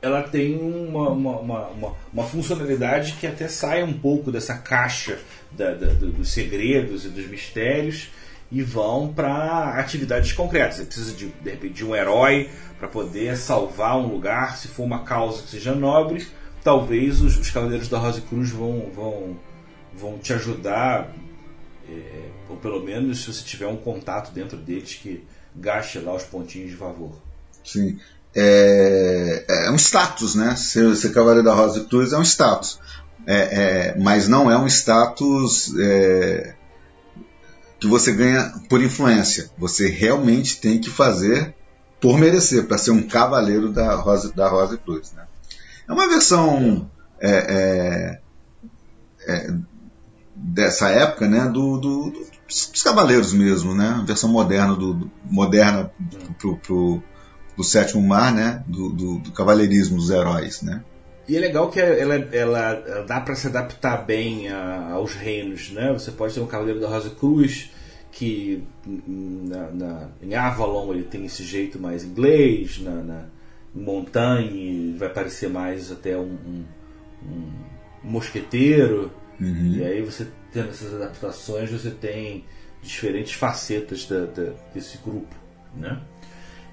Ela 0.00 0.22
tem 0.24 0.58
uma, 0.58 1.10
uma, 1.10 1.38
uma, 1.38 1.68
uma, 1.68 1.94
uma 2.12 2.24
funcionalidade 2.24 3.12
que 3.20 3.26
até 3.26 3.46
sai 3.46 3.84
um 3.84 3.92
pouco 3.92 4.32
dessa 4.32 4.58
caixa 4.58 5.20
da, 5.52 5.74
da, 5.74 5.86
dos 5.92 6.32
segredos 6.32 7.04
e 7.04 7.08
dos 7.08 7.28
mistérios 7.28 8.08
e 8.52 8.62
vão 8.62 9.12
para 9.12 9.78
atividades 9.78 10.32
concretas. 10.32 10.76
Você 10.76 10.84
precisa 10.84 11.12
de, 11.12 11.26
de 11.28 11.50
repente 11.50 11.72
de 11.72 11.84
um 11.84 11.96
herói 11.96 12.50
para 12.78 12.86
poder 12.86 13.36
salvar 13.38 13.96
um 13.96 14.06
lugar, 14.06 14.58
se 14.58 14.68
for 14.68 14.84
uma 14.84 15.04
causa 15.04 15.42
que 15.42 15.50
seja 15.50 15.74
nobre, 15.74 16.26
talvez 16.62 17.22
os, 17.22 17.38
os 17.38 17.50
Cavaleiros 17.50 17.88
da 17.88 17.98
Rosa 17.98 18.20
Cruz 18.20 18.50
vão, 18.50 18.90
vão, 18.94 19.36
vão 19.94 20.18
te 20.18 20.34
ajudar, 20.34 21.10
é, 21.88 22.28
ou 22.50 22.56
pelo 22.56 22.84
menos 22.84 23.24
se 23.24 23.32
você 23.32 23.42
tiver 23.42 23.66
um 23.66 23.76
contato 23.76 24.32
dentro 24.32 24.58
deles 24.58 24.94
que 24.94 25.24
gaste 25.56 25.98
lá 25.98 26.14
os 26.14 26.24
pontinhos 26.24 26.70
de 26.70 26.76
favor. 26.76 27.12
Sim. 27.64 27.98
É, 28.34 29.44
é 29.66 29.70
um 29.70 29.76
status, 29.76 30.34
né? 30.34 30.56
Ser, 30.56 30.94
ser 30.96 31.12
Cavaleiro 31.12 31.44
da 31.44 31.54
Rosa 31.54 31.84
Cruz 31.84 32.12
é 32.12 32.18
um 32.18 32.22
status. 32.22 32.78
É, 33.26 33.36
é, 33.36 33.98
mas 33.98 34.28
não 34.28 34.50
é 34.50 34.58
um 34.58 34.66
status 34.66 35.72
é, 35.78 36.54
que 37.82 37.88
você 37.88 38.12
ganha 38.12 38.54
por 38.68 38.80
influência. 38.80 39.50
Você 39.58 39.88
realmente 39.88 40.60
tem 40.60 40.78
que 40.78 40.88
fazer 40.88 41.52
por 42.00 42.16
merecer, 42.16 42.64
para 42.68 42.78
ser 42.78 42.92
um 42.92 43.02
cavaleiro 43.02 43.72
da 43.72 43.96
Rosa, 43.96 44.32
da 44.32 44.48
Rosa 44.48 44.76
Cruz. 44.76 45.12
Né? 45.12 45.24
É 45.88 45.92
uma 45.92 46.08
versão 46.08 46.88
é, 47.20 48.20
é, 49.26 49.32
é, 49.32 49.54
dessa 50.32 50.90
época 50.90 51.28
né, 51.28 51.46
do, 51.46 51.76
do, 51.76 52.12
dos 52.46 52.82
cavaleiros 52.84 53.32
mesmo, 53.32 53.74
né? 53.74 54.00
versão 54.06 54.30
moderna 54.30 54.76
do, 54.76 54.94
do 54.94 55.10
moderna 55.24 55.90
pro, 56.38 56.56
pro, 56.58 57.02
do 57.56 57.64
sétimo 57.64 58.00
mar, 58.00 58.32
né? 58.32 58.62
do, 58.64 58.90
do, 58.90 59.18
do 59.18 59.32
cavalheirismo 59.32 59.96
dos 59.96 60.10
heróis. 60.10 60.62
Né? 60.62 60.84
E 61.28 61.36
é 61.36 61.40
legal 61.40 61.70
que 61.70 61.80
ela, 61.80 62.14
ela 62.14 63.04
dá 63.06 63.20
para 63.20 63.34
se 63.34 63.46
adaptar 63.46 64.04
bem 64.04 64.48
a, 64.48 64.90
aos 64.92 65.14
reinos, 65.14 65.70
né? 65.70 65.92
Você 65.92 66.10
pode 66.10 66.34
ter 66.34 66.40
um 66.40 66.46
Cavaleiro 66.46 66.80
da 66.80 66.88
Rosa 66.88 67.10
Cruz 67.10 67.70
que 68.10 68.62
na, 68.86 69.70
na, 69.70 70.08
em 70.20 70.34
Avalon 70.34 70.92
ele 70.92 71.04
tem 71.04 71.24
esse 71.24 71.42
jeito 71.44 71.78
mais 71.78 72.04
inglês, 72.04 72.78
na, 72.80 72.94
na 73.02 73.24
em 73.74 73.80
Montagne 73.80 74.96
vai 74.98 75.08
parecer 75.08 75.48
mais 75.48 75.90
até 75.90 76.16
um, 76.16 76.36
um, 76.46 76.64
um 77.24 77.52
mosqueteiro. 78.02 79.10
Uhum. 79.40 79.76
E 79.76 79.84
aí 79.84 80.02
você 80.02 80.26
tendo 80.52 80.68
essas 80.68 80.94
adaptações, 80.94 81.70
você 81.70 81.90
tem 81.90 82.44
diferentes 82.82 83.32
facetas 83.32 84.04
da, 84.06 84.26
da, 84.26 84.52
desse 84.74 84.98
grupo, 84.98 85.34
né? 85.74 86.00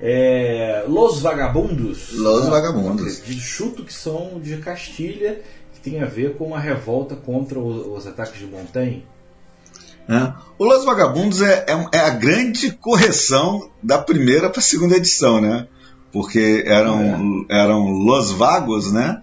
É, 0.01 0.85
Los 0.88 1.21
Vagabundos. 1.21 2.13
Los 2.13 2.47
Vagabundos. 2.47 3.21
De 3.21 3.39
chuto 3.39 3.83
que 3.83 3.93
são 3.93 4.39
de 4.39 4.57
Castilha, 4.57 5.41
que 5.73 5.79
tem 5.81 6.01
a 6.01 6.05
ver 6.05 6.35
com 6.38 6.55
a 6.55 6.59
revolta 6.59 7.15
contra 7.15 7.59
os, 7.59 7.85
os 7.85 8.07
ataques 8.07 8.39
de 8.39 8.45
Montaigne. 8.45 9.05
É. 10.07 10.33
O 10.57 10.65
Los 10.65 10.85
Vagabundos 10.85 11.41
é, 11.41 11.65
é, 11.67 11.97
é, 11.97 11.99
a 11.99 12.09
grande 12.09 12.71
correção 12.71 13.69
da 13.83 13.99
primeira 13.99 14.49
para 14.49 14.59
a 14.59 14.63
segunda 14.63 14.95
edição, 14.95 15.39
né? 15.39 15.67
Porque 16.12 16.63
eram, 16.65 17.45
é. 17.49 17.62
eram 17.62 17.89
Los 17.89 18.31
Vagos, 18.31 18.91
né? 18.91 19.21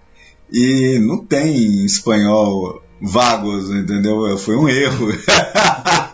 E 0.51 0.97
não 0.99 1.25
tem 1.25 1.57
em 1.57 1.85
espanhol 1.85 2.81
vagos, 3.01 3.69
entendeu? 3.69 4.37
Foi 4.37 4.55
um 4.55 4.69
erro. 4.69 5.07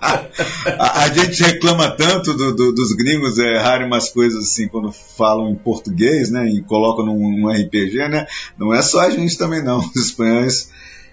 a, 0.79 1.03
a, 1.03 1.09
gente 1.09 1.43
reclama 1.43 1.91
tanto 1.91 2.33
do, 2.33 2.55
do, 2.55 2.73
dos 2.73 2.91
gringos 2.93 3.37
errarem 3.37 3.87
umas 3.87 4.09
coisas 4.09 4.43
assim 4.43 4.67
quando 4.67 4.91
falam 4.91 5.49
em 5.49 5.55
português, 5.55 6.29
né? 6.29 6.47
E 6.47 6.61
colocam 6.63 7.05
num, 7.05 7.39
num, 7.39 7.49
RPG, 7.49 8.07
né? 8.09 8.25
Não 8.57 8.73
é 8.73 8.81
só 8.81 9.01
a 9.01 9.09
gente 9.09 9.37
também 9.37 9.63
não. 9.63 9.79
Os 9.95 9.95
espanhóis 9.95 10.69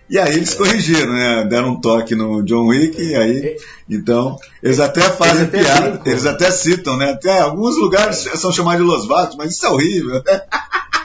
E 0.08 0.18
aí 0.18 0.34
eles 0.34 0.54
corrigiram, 0.54 1.12
né? 1.12 1.46
Deram 1.48 1.72
um 1.72 1.80
toque 1.80 2.14
no 2.14 2.42
John 2.42 2.66
Wick, 2.68 3.00
e 3.00 3.14
aí. 3.14 3.56
Então, 3.88 4.36
eles 4.62 4.80
até 4.80 5.02
fazem 5.02 5.42
Eles 5.42 5.48
até 5.48 5.62
piada, 5.62 5.90
brincam. 5.90 6.12
eles 6.12 6.26
até 6.26 6.50
citam, 6.50 6.96
né? 6.96 7.10
Até 7.10 7.40
alguns 7.40 7.76
lugares 7.76 8.16
são 8.36 8.52
chamados 8.52 8.80
de 8.80 8.86
Los 8.86 9.06
Vagos, 9.06 9.36
mas 9.36 9.52
isso 9.52 9.66
é 9.66 9.68
horrível. 9.68 10.22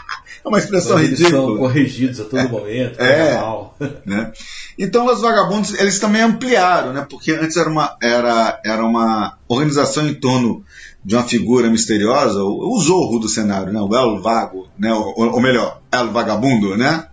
É 0.46 0.48
uma 0.48 0.60
expressão 0.60 1.00
Eles 1.00 1.18
são 1.20 1.30
ridícula. 1.30 1.58
corrigidos 1.58 2.20
a 2.20 2.26
todo 2.26 2.50
momento, 2.50 3.02
É. 3.02 3.42
né? 4.06 4.32
Então, 4.78 5.08
os 5.08 5.22
vagabundos 5.22 5.74
eles 5.80 5.98
também 6.00 6.22
ampliaram, 6.22 6.94
né? 6.94 7.06
Porque 7.10 7.32
antes 7.32 7.58
era 7.58 7.70
uma, 7.70 7.98
era, 8.02 8.62
era 8.64 8.86
uma 8.86 9.38
organização 9.48 10.08
em 10.08 10.14
torno 10.14 10.64
de 11.04 11.16
uma 11.16 11.24
figura 11.24 11.70
misteriosa, 11.70 12.44
o, 12.44 12.76
o 12.76 12.80
Zorro 12.80 13.20
do 13.20 13.28
cenário, 13.28 13.74
né? 13.74 13.80
O 13.82 13.96
El 13.96 14.22
Vago, 14.22 14.68
né? 14.78 14.94
Ou, 14.94 15.14
ou 15.18 15.42
melhor, 15.42 15.82
El 15.92 16.12
Vagabundo, 16.12 16.78
né? 16.78 17.08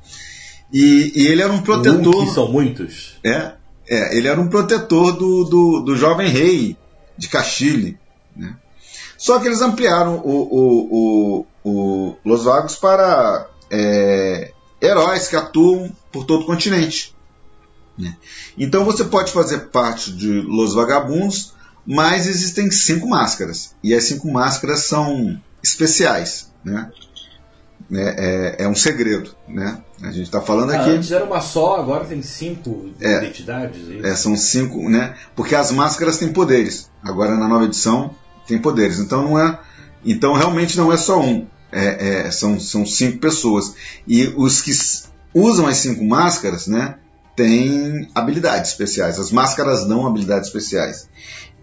E, 0.73 1.13
e 1.15 1.27
ele 1.27 1.43
era 1.43 1.53
um 1.53 1.63
protetor. 1.63 2.15
Um 2.15 2.27
que 2.27 2.33
são 2.33 2.51
muitos. 2.51 3.15
É, 3.25 3.53
é, 3.89 4.17
ele 4.17 4.29
era 4.29 4.41
um 4.41 4.49
protetor 4.49 5.13
do, 5.13 5.45
do, 5.45 5.81
do 5.81 5.97
jovem 5.97 6.29
rei 6.29 6.77
de 7.17 7.29
Cachille. 7.29 7.99
Só 9.23 9.39
que 9.39 9.47
eles 9.47 9.61
ampliaram 9.61 10.17
o, 10.17 10.31
o, 10.51 11.47
o, 11.65 11.71
o 12.11 12.17
Los 12.25 12.43
Vagos 12.43 12.75
para 12.75 13.47
é, 13.71 14.51
heróis 14.81 15.29
que 15.29 15.37
atuam 15.37 15.93
por 16.11 16.25
todo 16.25 16.43
o 16.43 16.47
continente. 16.47 17.15
né? 17.97 18.17
Então 18.59 18.85
você 18.85 19.05
pode 19.05 19.31
fazer 19.31 19.67
parte 19.71 20.11
de 20.11 20.41
Los 20.41 20.75
Vagabundos, 20.75 21.55
mas 21.87 22.27
existem 22.27 22.69
cinco 22.73 23.07
máscaras. 23.09 23.77
E 23.81 23.95
as 23.95 24.03
cinco 24.03 24.29
máscaras 24.29 24.87
são 24.87 25.41
especiais. 25.63 26.51
Né? 26.65 26.91
É, 27.93 28.57
é, 28.59 28.65
é 28.65 28.69
um 28.69 28.75
segredo. 28.75 29.37
Né? 29.47 29.79
A 30.03 30.11
gente 30.11 30.23
está 30.25 30.41
falando 30.41 30.73
Ah, 30.73 30.81
aqui. 30.81 30.91
antes 30.91 31.13
era 31.13 31.25
uma 31.25 31.41
só, 31.41 31.77
agora 31.77 32.05
tem 32.07 32.23
cinco 32.23 32.91
É. 33.01 33.19
identidades. 33.19 33.89
é? 34.03 34.09
É, 34.09 34.17
são 34.17 34.37
cinco, 34.37 34.89
né? 34.91 35.15
Porque 35.37 35.55
as 35.55 35.71
máscaras 35.71 36.19
têm 36.19 36.33
poderes. 36.33 36.91
Agora 37.05 37.37
na 37.37 37.47
nova 37.47 37.67
edição 37.67 38.21
tem 38.53 38.61
poderes. 38.61 38.99
Então 38.99 39.23
não 39.23 39.39
é. 39.39 39.59
Então 40.05 40.35
realmente 40.35 40.77
não 40.77 40.93
é 40.93 40.99
só 40.99 41.21
um. 41.21 41.47
É, 41.71 42.27
é, 42.27 42.31
são, 42.31 42.61
são 42.61 42.85
cinco 42.85 43.17
pessoas. 43.19 43.75
E 44.07 44.27
os 44.37 44.61
que 44.61 44.73
usam 45.33 45.67
as 45.67 45.79
cinco 45.79 46.05
máscaras, 46.05 46.67
né? 46.67 46.97
Têm 47.35 48.11
habilidades 48.15 48.73
especiais. 48.73 49.19
As 49.19 49.33
máscaras 49.33 49.87
dão 49.87 50.07
habilidades 50.07 50.49
especiais. 50.49 51.09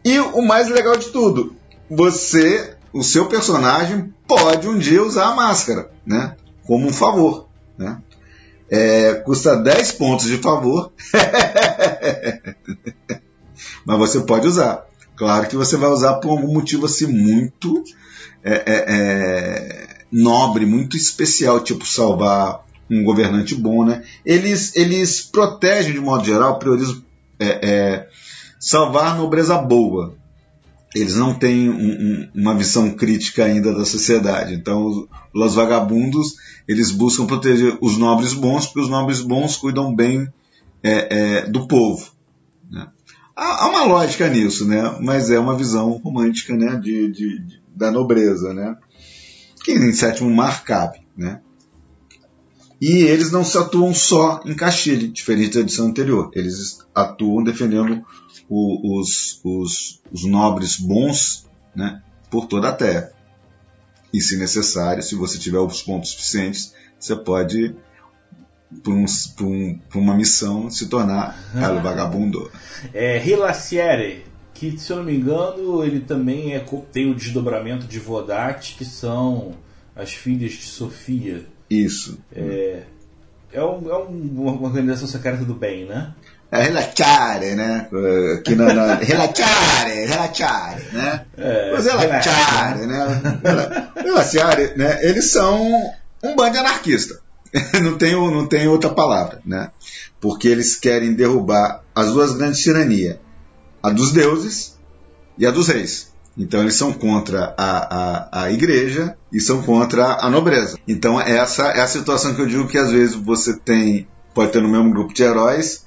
E 0.04 0.17
o 0.17 0.41
mais 0.41 0.67
legal 0.69 0.97
de 0.97 1.10
tudo, 1.10 1.56
você, 1.89 2.75
o 2.91 3.04
seu 3.04 3.28
personagem, 3.28 4.12
pode 4.28 4.67
um 4.67 4.80
dia 4.80 5.04
usar 5.04 5.28
a 5.28 5.36
máscara, 5.36 5.91
né? 6.04 6.36
Como 6.65 6.88
um 6.88 6.93
favor, 6.93 7.47
né? 7.78 7.99
É, 8.71 9.15
custa 9.15 9.56
10 9.56 9.93
pontos 9.93 10.28
de 10.28 10.38
favor 10.38 10.91
mas 13.84 13.97
você 13.97 14.19
pode 14.19 14.47
usar. 14.47 14.88
Claro 15.19 15.47
que 15.49 15.55
você 15.58 15.75
vai 15.77 15.89
usar 15.89 16.13
por 16.15 16.29
algum 16.32 16.53
motivo 16.53 16.86
assim 16.86 17.05
muito 17.08 17.84
é, 18.41 18.53
é, 18.53 18.86
é, 18.88 19.88
nobre, 20.10 20.65
muito 20.65 20.95
especial, 20.95 21.60
tipo 21.62 21.86
salvar 21.86 22.65
um 22.89 23.03
governante 23.03 23.53
bom, 23.53 23.84
né? 23.86 24.01
Eles, 24.25 24.73
eles 24.77 25.21
protegem 25.21 25.91
de 25.91 25.99
modo 25.99 26.23
geral, 26.25 26.58
priorizam 26.58 27.03
é, 27.38 27.47
é, 27.69 28.08
salvar 28.60 29.17
nobreza 29.17 29.58
boa. 29.58 30.15
Eles 30.95 31.15
não 31.17 31.34
têm 31.36 31.69
um- 31.69 31.75
um- 31.75 32.29
uma 32.34 32.55
visão 32.55 32.89
crítica 32.91 33.43
ainda 33.43 33.73
da 33.73 33.86
sociedade. 33.86 34.53
Então, 34.55 34.86
os, 34.86 35.05
os 35.36 35.53
vagabundos 35.53 36.36
eles 36.67 36.91
buscam 36.91 37.25
proteger 37.27 37.77
os 37.82 37.97
nobres 37.97 38.34
bons, 38.34 38.65
porque 38.67 38.79
os 38.79 38.89
nobres 38.89 39.19
bons 39.19 39.58
cuidam 39.58 39.93
bem 39.93 40.27
é, 40.82 41.41
do 41.45 41.67
povo. 41.67 42.10
né? 42.71 42.88
Há, 43.41 43.63
há 43.65 43.69
uma 43.69 43.84
lógica 43.86 44.28
nisso, 44.28 44.67
né? 44.67 44.97
Mas 45.02 45.30
é 45.30 45.39
uma 45.39 45.56
visão 45.56 45.91
romântica, 45.91 46.56
né? 46.56 46.75
De, 46.75 47.10
de- 47.12 47.39
de- 47.39 47.62
da 47.75 47.89
nobreza, 47.91 48.54
né? 48.54 48.75
Que 49.63 49.71
em 49.73 49.93
sétimo 49.93 50.30
mar 50.30 50.63
cabe, 50.63 50.99
né? 51.15 51.39
E 52.82 52.97
eles 53.04 53.32
não 53.32 53.43
se 53.43 53.58
atuam 53.58 53.93
só 53.93 54.41
em 54.45 54.54
Castilho, 54.56 55.08
diferente 55.10 55.54
da 55.56 55.60
edição 55.62 55.88
anterior. 55.88 56.32
Eles 56.34 56.80
atuam 56.95 57.43
defendendo 57.43 58.04
o- 58.49 58.99
os, 58.99 59.39
os, 59.43 60.02
os 60.12 60.23
nobres 60.25 60.78
bons, 60.78 61.45
né? 61.75 62.02
Por 62.30 62.45
toda 62.45 62.69
a 62.69 62.73
terra. 62.73 63.12
E 64.13 64.19
se 64.21 64.38
necessário, 64.38 65.04
se 65.04 65.15
você 65.15 65.38
tiver 65.38 65.60
os 65.60 65.82
pontos 65.84 66.12
suficientes, 66.12 66.73
você 66.99 67.15
pode, 67.15 67.75
por, 68.84 68.93
um- 68.93 69.05
por 69.38 69.45
um- 69.47 69.79
por 69.89 69.99
uma 69.99 70.15
missão, 70.15 70.69
se 70.69 70.88
tornar 70.88 71.38
El 71.55 71.82
Vagabundo. 71.82 72.51
É 72.93 73.17
Rilaciere, 73.17 74.25
que 74.53 74.77
se 74.77 74.91
eu 74.91 74.97
não 74.97 75.03
me 75.03 75.15
engano, 75.15 75.84
ele 75.84 75.99
também 76.01 76.53
é, 76.53 76.63
tem 76.91 77.10
o 77.10 77.15
desdobramento 77.15 77.86
de 77.88 77.99
Vodat, 77.99 78.75
que 78.77 78.86
são 78.86 79.53
as 79.95 80.13
filhas 80.13 80.51
de 80.51 80.63
Sofia. 80.63 81.45
Isso. 81.69 82.17
É, 82.36 83.63
um- 83.63 83.89
é 83.89 83.97
um- 83.97 84.34
uma 84.47 84.67
organização 84.67 85.08
secreta 85.08 85.43
do 85.43 85.53
bem, 85.55 85.86
né? 85.86 86.13
É 86.51 86.63
relaxare, 86.63 87.53
né? 87.53 87.88
Eh, 87.93 88.55
na, 88.55 88.73
na 88.73 88.95
relaxare, 88.95 90.05
relaxare, 90.08 90.84
né? 90.93 91.25
É, 91.38 91.71
Mas 91.73 91.86
né? 92.88 93.89
Relaxare, 94.03 94.73
né? 94.75 94.99
Eles 95.08 95.32
são 95.32 95.62
um 96.23 96.36
bando 96.36 96.53
de 96.53 96.58
anarquista. 96.58 97.18
Não 97.81 97.97
tem, 97.97 98.13
não 98.13 98.45
tem 98.45 98.67
outra 98.67 98.91
palavra, 98.91 99.41
né? 99.43 99.71
Porque 100.21 100.47
eles 100.47 100.75
querem 100.75 101.13
derrubar 101.13 101.83
as 101.95 102.12
duas 102.12 102.33
grandes 102.33 102.62
tiranias, 102.62 103.17
a 103.81 103.89
dos 103.89 104.12
deuses 104.12 104.77
e 105.38 105.45
a 105.45 105.51
dos 105.51 105.67
reis. 105.67 106.12
Então 106.38 106.62
eles 106.62 106.75
são 106.75 106.93
contra 106.93 107.53
a, 107.57 107.97
a, 108.38 108.43
a 108.43 108.51
igreja 108.51 109.17
e 109.31 109.41
são 109.41 109.62
contra 109.62 110.23
a 110.23 110.29
nobreza. 110.29 110.77
Então 110.88 111.19
essa 111.19 111.67
é 111.69 111.81
a 111.81 111.88
situação 111.88 112.33
que 112.33 112.41
eu 112.41 112.47
digo 112.47 112.67
que 112.67 112.77
às 112.77 112.91
vezes 112.91 113.15
você 113.15 113.57
tem, 113.57 114.07
pode 114.33 114.51
ter 114.51 114.62
no 114.62 114.69
mesmo 114.69 114.91
grupo 114.91 115.13
de 115.13 115.23
heróis, 115.23 115.85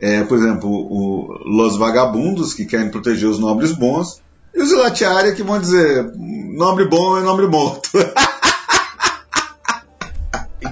é, 0.00 0.22
por 0.22 0.38
exemplo, 0.38 0.70
o, 0.70 1.26
Los 1.44 1.76
Vagabundos, 1.76 2.54
que 2.54 2.64
querem 2.64 2.90
proteger 2.90 3.28
os 3.28 3.38
nobres 3.38 3.72
bons, 3.72 4.22
e 4.54 4.62
os 4.62 4.70
Ilatiária 4.70 5.32
que 5.32 5.42
vão 5.42 5.60
dizer 5.60 6.12
nobre 6.16 6.86
bom 6.86 7.18
é 7.18 7.22
nobre 7.22 7.46
morto. 7.46 7.90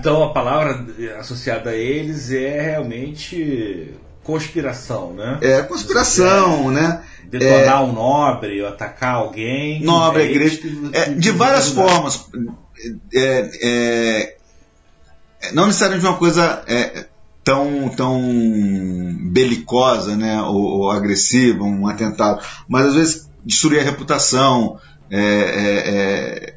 Então 0.07 0.23
a 0.23 0.33
palavra 0.33 0.87
associada 1.19 1.71
a 1.71 1.75
eles 1.75 2.31
é 2.31 2.61
realmente 2.61 3.93
conspiração, 4.23 5.13
né? 5.13 5.37
É 5.43 5.63
conspiração, 5.63 6.71
né? 6.71 7.03
Detonar 7.25 7.83
um 7.83 7.93
nobre, 7.93 8.63
ou 8.63 8.69
atacar 8.69 9.17
alguém. 9.17 9.83
Nobre, 9.83 10.23
é 10.23 10.27
a 10.27 10.31
igreja. 10.31 10.61
É, 10.93 11.05
que- 11.07 11.15
de 11.17 11.33
várias 11.33 11.71
formas. 11.71 12.25
É, 13.13 13.51
é, 13.61 14.37
é, 15.43 15.53
não 15.53 15.67
necessariamente 15.67 16.07
uma 16.07 16.17
coisa 16.17 16.63
é, 16.69 17.07
tão, 17.43 17.89
tão 17.89 18.23
belicosa 19.33 20.17
né, 20.17 20.41
ou, 20.43 20.83
ou 20.83 20.91
agressiva, 20.93 21.65
um 21.65 21.89
atentado, 21.89 22.45
mas 22.69 22.87
às 22.87 22.95
vezes 22.95 23.31
destruir 23.45 23.81
a 23.81 23.83
reputação. 23.83 24.79
é, 25.11 26.55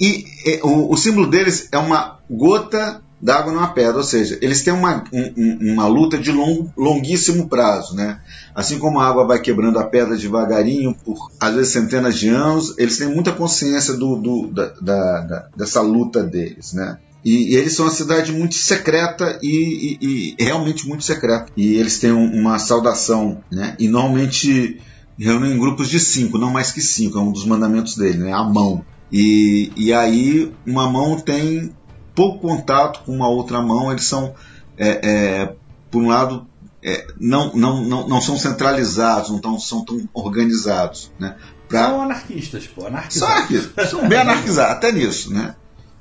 e 0.00 0.24
o, 0.62 0.92
o 0.92 0.96
símbolo 0.96 1.26
deles 1.28 1.68
é 1.72 1.78
uma 1.78 2.18
gota 2.30 3.00
d'água 3.20 3.52
numa 3.52 3.66
pedra, 3.68 3.96
ou 3.96 4.04
seja, 4.04 4.38
eles 4.40 4.62
têm 4.62 4.72
uma, 4.72 5.02
um- 5.12 5.32
um- 5.36 5.72
uma 5.72 5.88
luta 5.88 6.16
de 6.16 6.30
long, 6.30 6.70
longuíssimo 6.76 7.48
prazo. 7.48 7.96
Né? 7.96 8.20
Assim 8.54 8.78
como 8.78 9.00
a 9.00 9.08
água 9.08 9.26
vai 9.26 9.40
quebrando 9.40 9.76
a 9.78 9.84
pedra 9.84 10.16
devagarinho, 10.16 10.94
por 11.04 11.28
às 11.40 11.52
vezes 11.54 11.72
centenas 11.72 12.16
de 12.16 12.28
anos, 12.28 12.74
eles 12.78 12.96
têm 12.96 13.08
muita 13.08 13.32
consciência 13.32 13.94
do, 13.94 14.14
do- 14.16 14.46
da, 14.52 14.66
da- 14.80 15.20
da- 15.22 15.48
dessa 15.56 15.80
luta 15.80 16.22
deles. 16.22 16.72
Né? 16.74 16.96
E, 17.24 17.52
e 17.52 17.56
eles 17.56 17.72
são 17.74 17.86
uma 17.86 17.90
cidade 17.90 18.30
muito 18.30 18.54
secreta 18.54 19.36
e, 19.42 19.98
e- 20.00 20.34
e 20.38 20.44
realmente 20.44 20.86
muito 20.86 21.02
secreta. 21.02 21.46
E 21.56 21.74
eles 21.74 21.98
têm 21.98 22.12
um- 22.12 22.32
uma 22.40 22.56
saudação, 22.60 23.38
né? 23.50 23.74
e 23.80 23.88
normalmente 23.88 24.80
reúnem 25.18 25.54
em 25.54 25.58
grupos 25.58 25.88
de 25.88 25.98
cinco, 25.98 26.38
não 26.38 26.52
mais 26.52 26.70
que 26.70 26.80
cinco, 26.80 27.18
é 27.18 27.20
um 27.20 27.32
dos 27.32 27.44
mandamentos 27.44 27.96
dele, 27.96 28.18
né? 28.18 28.32
a 28.32 28.44
mão. 28.44 28.84
E, 29.12 29.72
e 29.76 29.92
aí 29.92 30.52
uma 30.66 30.88
mão 30.90 31.18
tem 31.18 31.74
pouco 32.14 32.40
contato 32.48 33.02
com 33.04 33.12
uma 33.14 33.28
outra 33.28 33.62
mão, 33.62 33.90
eles 33.90 34.04
são, 34.04 34.34
é, 34.76 34.88
é, 35.02 35.52
por 35.90 36.02
um 36.02 36.08
lado, 36.08 36.46
é, 36.82 37.06
não, 37.18 37.54
não, 37.54 37.82
não, 37.84 38.08
não 38.08 38.20
são 38.20 38.36
centralizados, 38.36 39.30
não 39.30 39.38
tão, 39.38 39.58
são 39.58 39.84
tão 39.84 40.08
organizados. 40.12 41.10
Né? 41.18 41.36
Pra- 41.68 41.86
São 41.90 42.02
anarquistas, 42.02 42.66
pô, 42.66 42.82
são 42.82 42.88
anarquistas, 43.28 43.90
são 43.90 44.08
bem 44.08 44.18
anarquizados, 44.18 44.72
até 44.72 44.90
nisso, 44.92 45.32
né? 45.32 45.54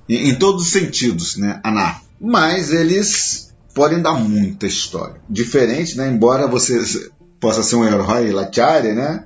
Em, 0.10 0.30
em 0.30 0.36
todos 0.36 0.63
os 0.63 0.70
sentidos, 0.72 1.38
né? 1.38 1.60
Anar. 1.63 2.02
Mas 2.20 2.72
eles 2.72 3.54
podem 3.76 4.02
dar 4.02 4.13
muita 4.13 4.65
história. 4.65 5.22
Diferente, 5.30 5.98
né? 5.98 6.08
Embora 6.10 6.48
você 6.48 6.82
possa 7.39 7.62
ser 7.62 7.76
um 7.76 7.86
herói 7.86 8.32
latiária, 8.32 8.96
né? 8.96 9.26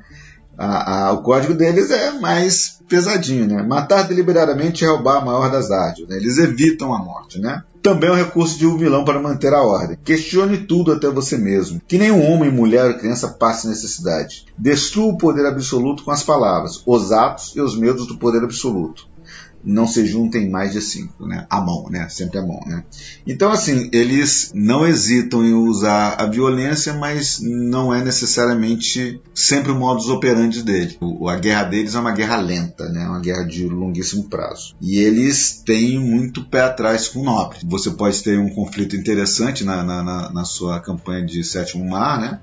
A, 0.58 1.08
a, 1.08 1.12
o 1.14 1.22
código 1.22 1.54
deles 1.54 1.90
é 1.92 2.12
mais 2.20 2.80
pesadinho, 2.88 3.48
né? 3.48 3.64
Matar 3.64 4.04
deliberadamente 4.04 4.84
e 4.84 4.88
roubar 4.88 5.18
a 5.18 5.26
maior 5.26 5.50
das 5.50 5.70
dádivas. 5.70 6.10
Né? 6.10 6.18
Eles 6.18 6.38
evitam 6.38 6.94
a 6.94 7.00
morte, 7.00 7.40
né? 7.40 7.64
Também 7.82 8.10
é 8.10 8.14
um 8.14 8.16
recurso 8.16 8.60
de 8.60 8.68
um 8.68 8.78
vilão 8.78 9.04
para 9.04 9.20
manter 9.20 9.54
a 9.54 9.64
ordem. 9.64 9.98
Questione 10.04 10.60
tudo 10.60 10.92
até 10.92 11.10
você 11.10 11.36
mesmo. 11.36 11.82
Que 11.88 11.98
nenhum 11.98 12.22
homem, 12.32 12.52
mulher 12.52 12.92
ou 12.92 12.98
criança 12.98 13.30
passe 13.30 13.68
necessidade. 13.68 14.46
Destrua 14.56 15.14
o 15.14 15.18
poder 15.18 15.48
absoluto 15.48 16.04
com 16.04 16.12
as 16.12 16.24
palavras, 16.24 16.84
os 16.86 17.12
atos 17.12 17.54
e 17.56 17.62
os 17.62 17.76
medos 17.76 18.06
do 18.06 18.18
poder 18.18 18.44
absoluto 18.44 19.11
não 19.64 19.88
se 19.88 20.06
juntem 20.06 20.50
mais 20.50 20.74
de 20.74 20.82
cinco, 20.82 21.28
né? 21.28 21.46
A 21.50 21.62
mão, 21.62 21.88
né? 21.90 22.08
Sempre 22.10 22.40
a 22.40 22.42
mão, 22.42 22.60
né? 22.66 22.84
Então, 23.26 23.52
assim, 23.52 23.90
eles 23.92 24.52
não 24.54 24.86
hesitam 24.86 25.46
em 25.46 25.54
usar 25.54 26.16
a 26.20 26.26
violência, 26.26 26.94
mas 26.94 27.40
não 27.42 27.94
é 27.94 28.04
necessariamente 28.04 29.22
sempre 29.34 29.72
o 29.72 29.76
modus 29.76 30.10
operandi 30.10 30.64
dele. 30.64 30.98
O, 31.00 31.30
a 31.30 31.38
guerra 31.38 31.64
deles 31.64 31.96
é 31.96 32.00
uma 32.00 32.12
guerra 32.12 32.38
lenta, 32.38 32.90
né? 32.90 33.08
Uma 33.08 33.20
guerra 33.20 33.44
de 33.44 33.68
longuíssimo 33.68 34.30
prazo. 34.30 34.76
E 34.82 34.98
eles 34.98 35.62
têm 35.66 36.00
muito 36.00 36.44
pé 36.46 36.62
atrás 36.62 37.08
com 37.08 37.20
o 37.20 37.24
nobre. 37.24 37.60
Você 37.66 37.92
pode 37.92 38.22
ter 38.24 38.40
um 38.40 38.50
conflito 38.50 38.96
interessante 38.96 39.64
na, 39.64 39.84
na, 39.84 40.32
na, 40.32 40.46
sua 40.46 40.80
campanha 40.80 41.26
de 41.26 41.44
Sétimo 41.44 41.88
Mar, 41.88 42.20
né? 42.20 42.40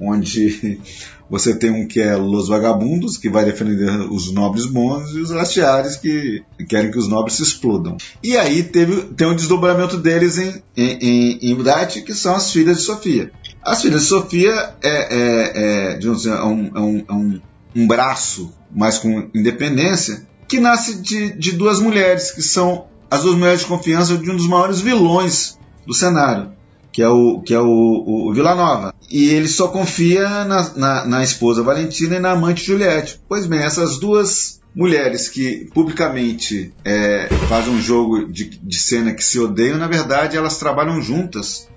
Onde 0.00 0.80
você 1.30 1.54
tem 1.54 1.70
um 1.70 1.86
que 1.86 2.00
é 2.00 2.16
Los 2.16 2.48
Vagabundos, 2.48 3.16
que 3.16 3.30
vai 3.30 3.44
defender 3.44 3.88
os 4.10 4.32
nobres 4.32 4.66
bons, 4.66 5.12
e 5.12 5.20
os 5.20 5.30
Lastiares, 5.30 5.96
que 5.96 6.42
querem 6.68 6.90
que 6.90 6.98
os 6.98 7.08
nobres 7.08 7.36
se 7.36 7.42
explodam. 7.44 7.96
E 8.20 8.36
aí 8.36 8.64
teve, 8.64 9.02
tem 9.14 9.28
um 9.28 9.36
desdobramento 9.36 9.96
deles 9.96 10.38
em, 10.38 10.60
em, 10.76 11.38
em, 11.40 11.52
em 11.52 12.02
que 12.04 12.12
são 12.12 12.34
as 12.34 12.50
filhas 12.50 12.78
de 12.78 12.82
Sofia. 12.82 13.30
As 13.62 13.80
filhas 13.80 14.02
de 14.02 14.08
Sofia 14.08 14.74
é, 14.82 14.90
é, 14.90 15.92
é, 15.92 15.98
dizer, 15.98 16.30
é, 16.30 16.42
um, 16.42 16.70
é, 16.74 16.80
um, 16.80 17.04
é 17.08 17.12
um, 17.12 17.40
um, 17.76 17.86
braço, 17.86 18.52
mais 18.74 18.98
com 18.98 19.28
independência, 19.32 20.26
que 20.48 20.58
nasce 20.58 21.00
de, 21.00 21.30
de 21.38 21.52
duas 21.52 21.78
mulheres, 21.78 22.32
que 22.32 22.42
são 22.42 22.86
as 23.08 23.22
duas 23.22 23.36
mulheres 23.36 23.60
de 23.60 23.66
confiança 23.66 24.16
de 24.16 24.28
um 24.28 24.36
dos 24.36 24.48
maiores 24.48 24.80
vilões 24.80 25.56
do 25.86 25.94
cenário, 25.94 26.52
que 26.92 27.02
é 27.02 27.08
o, 27.08 27.40
que 27.40 27.54
é 27.54 27.60
o, 27.60 27.66
o, 27.66 28.30
o 28.30 28.34
Vila 28.34 28.54
Nova. 28.54 28.94
E 29.10 29.30
ele 29.30 29.48
só 29.48 29.68
confia 29.68 30.44
na, 30.44 30.70
na, 30.76 31.06
na, 31.06 31.22
esposa 31.24 31.62
Valentina 31.62 32.16
e 32.16 32.20
na 32.20 32.32
amante 32.32 32.64
Juliette. 32.64 33.20
Pois 33.28 33.46
bem, 33.46 33.60
essas 33.60 33.98
duas 33.98 34.60
mulheres 34.74 35.28
que 35.28 35.68
publicamente 35.74 36.72
é, 36.84 37.28
fazem 37.48 37.72
um 37.72 37.80
jogo 37.80 38.26
de, 38.30 38.44
de 38.44 38.78
cena 38.78 39.12
que 39.12 39.24
se 39.24 39.38
odeiam, 39.38 39.78
na 39.78 39.88
verdade 39.88 40.36
elas 40.36 40.58
trabalham 40.58 41.02
juntas 41.02 41.68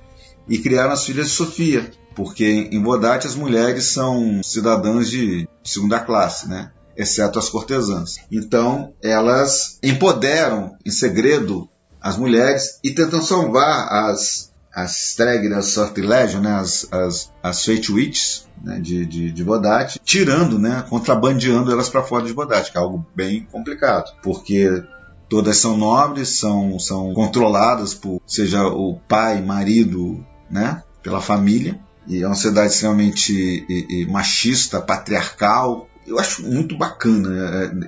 e 0.48 0.60
criaram 0.60 0.92
as 0.92 1.06
filhas 1.06 1.28
de 1.28 1.34
Sofia. 1.34 1.92
Porque 2.16 2.70
em 2.72 2.84
Vodate 2.84 3.26
as 3.26 3.36
mulheres 3.36 3.86
são 3.86 4.42
cidadãs 4.44 5.10
de 5.10 5.48
segunda 5.64 6.00
classe, 6.00 6.48
né? 6.48 6.70
exceto 6.96 7.40
as 7.40 7.50
cortesãs. 7.50 8.18
Então, 8.32 8.94
elas 9.02 9.80
empoderam 9.82 10.76
em 10.86 10.92
segredo 10.92 11.68
as 12.02 12.18
mulheres 12.18 12.80
e 12.84 12.92
tentam 12.92 13.22
salvar 13.22 13.88
as 13.92 14.52
as 14.74 15.10
Streg 15.10 15.48
das 15.50 15.68
Sortilégio, 15.68 16.42
né, 16.42 16.56
as, 16.56 16.88
as, 16.92 17.32
as 17.44 17.64
Fate 17.64 17.92
Witches 17.92 18.48
né, 18.62 18.80
de, 18.80 19.06
de, 19.06 19.32
de 19.32 19.44
Bodate, 19.44 20.00
tirando, 20.04 20.58
né, 20.58 20.84
contrabandeando 20.90 21.72
elas 21.72 21.90
para 21.90 22.02
fora 22.02 22.26
de 22.26 22.34
Bodate, 22.34 22.72
que 22.72 22.78
é 22.78 22.82
algo 22.82 23.06
bem 23.16 23.48
complicado, 23.52 24.12
porque 24.24 24.84
todas 25.30 25.58
são 25.58 25.78
nobres, 25.78 26.30
são, 26.30 26.80
são 26.80 27.14
controladas 27.14 27.94
por, 27.94 28.20
seja 28.26 28.66
o 28.66 29.00
pai, 29.08 29.42
marido, 29.42 30.26
né, 30.50 30.82
pela 31.04 31.22
família, 31.22 31.80
e 32.08 32.24
é 32.24 32.26
uma 32.26 32.36
sociedade 32.36 32.74
extremamente 32.74 33.32
e, 33.70 34.02
e 34.02 34.06
machista, 34.08 34.82
patriarcal. 34.82 35.88
Eu 36.06 36.20
acho 36.20 36.44
muito 36.44 36.78
bacana. 36.78 37.30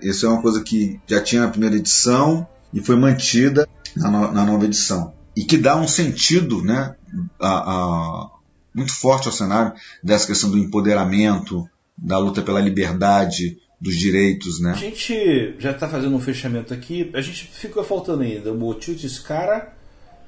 É, 0.01 0.07
isso 0.07 0.25
é 0.25 0.29
uma 0.29 0.41
coisa 0.41 0.61
que 0.61 1.01
já 1.05 1.21
tinha 1.21 1.41
na 1.41 1.49
primeira 1.49 1.75
edição 1.75 2.47
e 2.73 2.79
foi 2.79 2.95
mantida 2.95 3.67
na, 3.93 4.09
no, 4.09 4.31
na 4.31 4.45
nova 4.45 4.63
edição 4.63 5.13
e 5.35 5.43
que 5.43 5.57
dá 5.57 5.75
um 5.75 5.87
sentido 5.87 6.63
né, 6.63 6.95
a, 7.39 7.49
a, 7.49 8.29
muito 8.73 8.93
forte 8.93 9.27
ao 9.27 9.33
cenário 9.33 9.73
dessa 10.03 10.27
questão 10.27 10.49
do 10.49 10.57
empoderamento, 10.57 11.67
da 11.97 12.17
luta 12.17 12.41
pela 12.41 12.61
liberdade, 12.61 13.57
dos 13.79 13.97
direitos. 13.97 14.59
Né? 14.59 14.71
A 14.71 14.75
gente 14.75 15.55
já 15.59 15.71
está 15.71 15.87
fazendo 15.87 16.15
um 16.15 16.21
fechamento 16.21 16.73
aqui, 16.73 17.11
a 17.13 17.21
gente 17.21 17.45
fica 17.45 17.83
faltando 17.83 18.23
ainda 18.23 18.51
o 18.51 18.57
Motiu 18.57 18.95
Skara, 18.95 19.73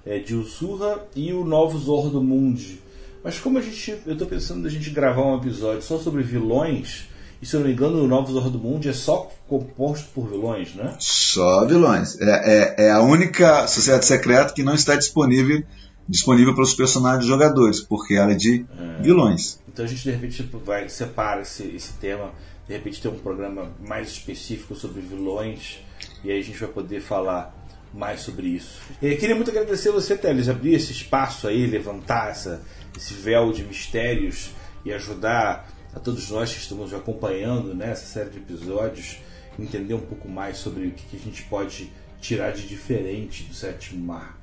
é, 0.05 0.19
de 0.19 0.35
Usurra 0.35 1.05
e 1.15 1.33
o 1.33 1.43
Novo 1.43 1.77
Zorro 1.77 2.21
Mundi. 2.21 2.79
Mas 3.23 3.39
como 3.39 3.57
a 3.57 3.61
gente, 3.61 3.97
eu 4.05 4.13
estou 4.13 4.27
pensando 4.27 4.63
da 4.63 4.69
gente 4.69 4.89
gravar 4.89 5.25
um 5.25 5.37
episódio 5.37 5.81
só 5.81 5.97
sobre 5.97 6.23
vilões, 6.23 7.09
e 7.41 7.45
se 7.45 7.55
eu 7.55 7.59
não 7.59 7.67
me 7.67 7.73
engano, 7.73 8.03
o 8.03 8.07
Novos 8.07 8.35
Horror 8.35 8.49
do 8.49 8.59
Mundo 8.59 8.87
é 8.89 8.93
só 8.93 9.31
composto 9.47 10.07
por 10.13 10.27
vilões, 10.27 10.73
né? 10.73 10.95
Só 10.99 11.65
vilões. 11.65 12.19
É, 12.19 12.25
é, 12.25 12.87
é, 12.87 12.91
a 12.91 13.01
única 13.01 13.67
sociedade 13.67 14.05
secreta 14.05 14.53
que 14.53 14.63
não 14.63 14.73
está 14.73 14.95
disponível 14.95 15.63
disponível 16.07 16.53
para 16.53 16.63
os 16.63 16.73
personagens 16.73 17.25
jogadores, 17.25 17.81
porque 17.81 18.13
ela 18.13 18.31
é 18.31 18.35
de 18.35 18.65
é. 18.79 19.01
vilões. 19.01 19.59
Então 19.67 19.83
a 19.83 19.87
gente 19.87 20.03
de 20.03 20.11
repente 20.11 20.49
vai 20.63 20.87
separa 20.87 21.41
esse, 21.41 21.63
esse 21.63 21.93
tema, 21.93 22.31
de 22.65 22.73
repente 22.73 23.01
tem 23.01 23.11
um 23.11 23.19
programa 23.19 23.71
mais 23.85 24.09
específico 24.09 24.73
sobre 24.73 25.01
vilões 25.01 25.79
e 26.23 26.31
aí 26.31 26.39
a 26.39 26.43
gente 26.43 26.57
vai 26.57 26.69
poder 26.69 27.01
falar 27.01 27.53
mais 27.93 28.21
sobre 28.21 28.47
isso. 28.47 28.79
Eu 29.01 29.17
queria 29.17 29.35
muito 29.35 29.51
agradecer 29.51 29.89
a 29.89 29.93
você, 29.93 30.15
Teles, 30.15 30.49
abrir 30.49 30.75
esse 30.75 30.91
espaço 30.91 31.47
aí, 31.47 31.65
levantar 31.65 32.31
essa, 32.31 32.61
esse 32.95 33.13
véu 33.13 33.51
de 33.51 33.63
mistérios 33.63 34.51
e 34.85 34.93
ajudar 34.93 35.67
a 35.97 35.99
todos 35.99 36.29
nós 36.29 36.53
que 36.53 36.59
estamos 36.59 36.93
acompanhando 36.93 37.73
né, 37.73 37.91
essa 37.91 38.05
série 38.05 38.29
de 38.29 38.37
episódios, 38.37 39.17
entender 39.59 39.95
um 39.95 39.99
pouco 39.99 40.29
mais 40.29 40.57
sobre 40.57 40.87
o 40.87 40.91
que 40.91 41.17
a 41.17 41.19
gente 41.19 41.41
pode 41.43 41.91
tirar 42.21 42.51
de 42.51 42.67
diferente 42.67 43.43
do 43.43 43.55
sétimo 43.55 44.05
mar. 44.05 44.37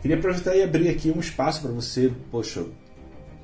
Queria 0.00 0.16
aproveitar 0.16 0.56
e 0.56 0.62
abrir 0.62 0.88
aqui 0.88 1.10
um 1.10 1.18
espaço 1.18 1.60
para 1.62 1.72
você, 1.72 2.12
poxa, 2.30 2.64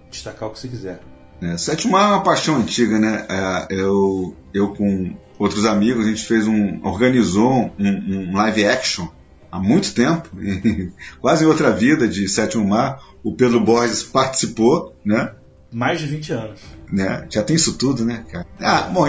destacar 0.09 0.49
o 0.49 0.53
que 0.53 0.61
você 0.61 0.69
quiser. 0.69 1.01
É, 1.41 1.57
sétimo 1.57 1.93
mar 1.93 2.05
é 2.05 2.15
uma 2.15 2.23
paixão 2.23 2.57
antiga, 2.57 2.99
né? 2.99 3.27
É, 3.29 3.67
eu, 3.75 4.37
eu 4.55 4.75
com 4.75 5.17
outros 5.39 5.65
amigos, 5.65 6.07
a 6.07 6.09
gente 6.09 6.25
fez 6.25 6.47
um, 6.47 6.85
organizou 6.85 7.73
um, 7.79 7.89
um 7.89 8.37
live 8.37 8.67
action 8.67 9.09
há 9.51 9.59
muito 9.59 9.95
tempo, 9.95 10.29
quase 11.21 11.45
outra 11.45 11.73
vida 11.73 12.07
de 12.07 12.29
Sétimo 12.29 12.67
Mar. 12.67 13.03
O 13.23 13.35
Pedro 13.35 13.61
Borges 13.61 14.03
participou, 14.03 14.97
né? 15.05 15.33
Mais 15.71 16.01
de 16.01 16.07
20 16.07 16.33
anos. 16.33 16.61
Né? 16.91 17.27
Já 17.31 17.43
tem 17.43 17.57
isso 17.57 17.77
tudo, 17.77 18.05
né, 18.05 18.25
cara? 18.31 18.47
Ah, 18.59 18.83
bom, 18.83 19.07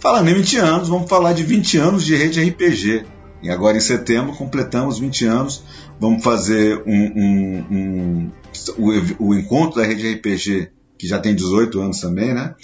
falando 0.00 0.28
em 0.28 0.34
20 0.34 0.56
anos, 0.58 0.88
vamos 0.88 1.08
falar 1.08 1.32
de 1.32 1.44
20 1.44 1.78
anos 1.78 2.04
de 2.04 2.16
rede 2.16 2.42
RPG. 2.42 3.04
E 3.42 3.48
agora 3.48 3.76
em 3.76 3.80
setembro 3.80 4.34
completamos 4.34 4.98
20 4.98 5.24
anos. 5.26 5.62
Vamos 5.98 6.22
fazer 6.22 6.82
um, 6.86 6.92
um, 6.92 7.66
um 7.70 8.30
o, 8.76 9.28
o, 9.28 9.34
encontro 9.34 9.80
da 9.80 9.86
rede 9.86 10.12
RPG, 10.14 10.70
que 10.98 11.06
já 11.06 11.18
tem 11.18 11.34
18 11.34 11.80
anos 11.80 12.00
também, 12.00 12.34
né? 12.34 12.54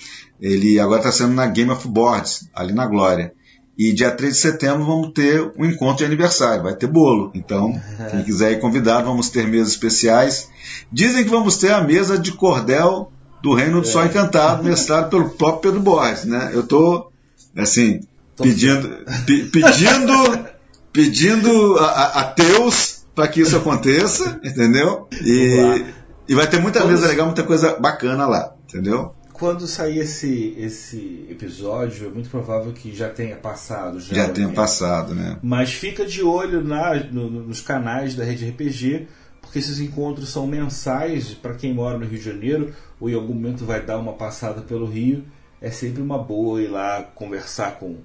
Ele 0.41 0.79
agora 0.79 1.01
está 1.01 1.13
sendo 1.13 1.33
na 1.33 1.47
Game 1.47 1.71
of 1.71 1.87
Boards, 1.89 2.49
ali 2.55 2.73
na 2.73 2.87
Glória. 2.87 3.33
E 3.79 3.93
dia 3.93 4.11
3 4.11 4.33
de 4.33 4.41
setembro 4.41 4.87
vamos 4.87 5.13
ter 5.13 5.53
um 5.59 5.65
encontro 5.65 5.99
de 5.99 6.05
aniversário, 6.05 6.63
vai 6.63 6.75
ter 6.75 6.87
bolo. 6.87 7.31
Então, 7.35 7.79
quem 8.11 8.23
quiser 8.25 8.53
ir 8.53 8.61
convidado, 8.61 9.07
vamos 9.07 9.31
ter 9.31 9.47
mesas 9.47 9.69
especiais. 9.69 10.49
Dizem 10.91 11.25
que 11.25 11.31
vamos 11.31 11.59
ter 11.59 11.73
a 11.73 11.83
mesa 11.83 12.19
de 12.19 12.33
cordel 12.33 13.13
do 13.47 13.55
Reino 13.55 13.81
do 13.81 13.89
é. 13.89 13.91
Sol 13.91 14.05
Encantado, 14.05 14.65
mestrado 14.65 15.09
pelo 15.09 15.31
próprio 15.31 15.71
Pedro 15.71 15.81
Borges, 15.81 16.25
né? 16.25 16.51
Eu 16.53 16.65
tô 16.65 17.13
assim 17.57 18.01
pedindo, 18.37 19.05
pe, 19.25 19.45
pedindo, 19.45 20.47
pedindo 20.93 21.79
a, 21.79 22.21
a, 22.21 22.23
Deus 22.33 23.05
para 23.15 23.29
que 23.29 23.41
isso 23.41 23.57
aconteça, 23.57 24.41
entendeu? 24.43 25.07
E, 25.23 25.85
e 26.29 26.35
vai 26.35 26.49
ter 26.49 26.61
muita 26.61 26.85
mesa 26.85 27.07
legal, 27.07 27.27
muita 27.27 27.45
coisa 27.45 27.77
bacana 27.79 28.27
lá, 28.27 28.53
entendeu? 28.69 29.15
Quando 29.33 29.67
sair 29.67 30.01
esse, 30.01 30.57
esse 30.59 31.27
episódio, 31.31 32.09
é 32.09 32.11
muito 32.11 32.29
provável 32.29 32.73
que 32.73 32.97
já 32.97 33.11
tenha 33.11 33.37
passado. 33.37 34.01
Já, 34.01 34.15
já 34.17 34.29
tenha 34.29 34.49
passado, 34.49 35.15
né? 35.15 35.39
Mas 35.41 35.73
fica 35.73 36.05
de 36.05 36.23
olho 36.23 36.65
na, 36.65 36.95
no, 37.13 37.31
nos 37.31 37.61
canais 37.61 38.17
da 38.17 38.25
Rede 38.25 38.49
RPG, 38.49 39.07
porque 39.47 39.61
esses 39.61 39.79
encontros 39.79 40.29
são 40.29 40.45
mensais 40.47 41.33
para 41.33 41.55
quem 41.55 41.73
mora 41.73 41.97
no 41.97 42.05
Rio 42.05 42.19
de 42.19 42.25
Janeiro 42.25 42.75
ou 43.01 43.09
em 43.09 43.15
algum 43.15 43.33
momento 43.33 43.65
vai 43.65 43.81
dar 43.81 43.97
uma 43.97 44.13
passada 44.13 44.61
pelo 44.61 44.87
Rio, 44.87 45.25
é 45.61 45.71
sempre 45.71 46.03
uma 46.03 46.19
boa 46.19 46.61
ir 46.61 46.67
lá 46.67 47.03
conversar 47.15 47.79
com. 47.79 47.97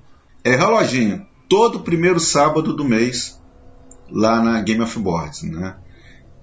É 0.43 0.55
reloginho. 0.55 1.25
Todo 1.49 1.81
primeiro 1.81 2.19
sábado 2.19 2.73
do 2.73 2.85
mês, 2.85 3.41
lá 4.09 4.41
na 4.41 4.61
Game 4.61 4.81
of 4.81 4.97
Boards, 4.99 5.41
né? 5.43 5.75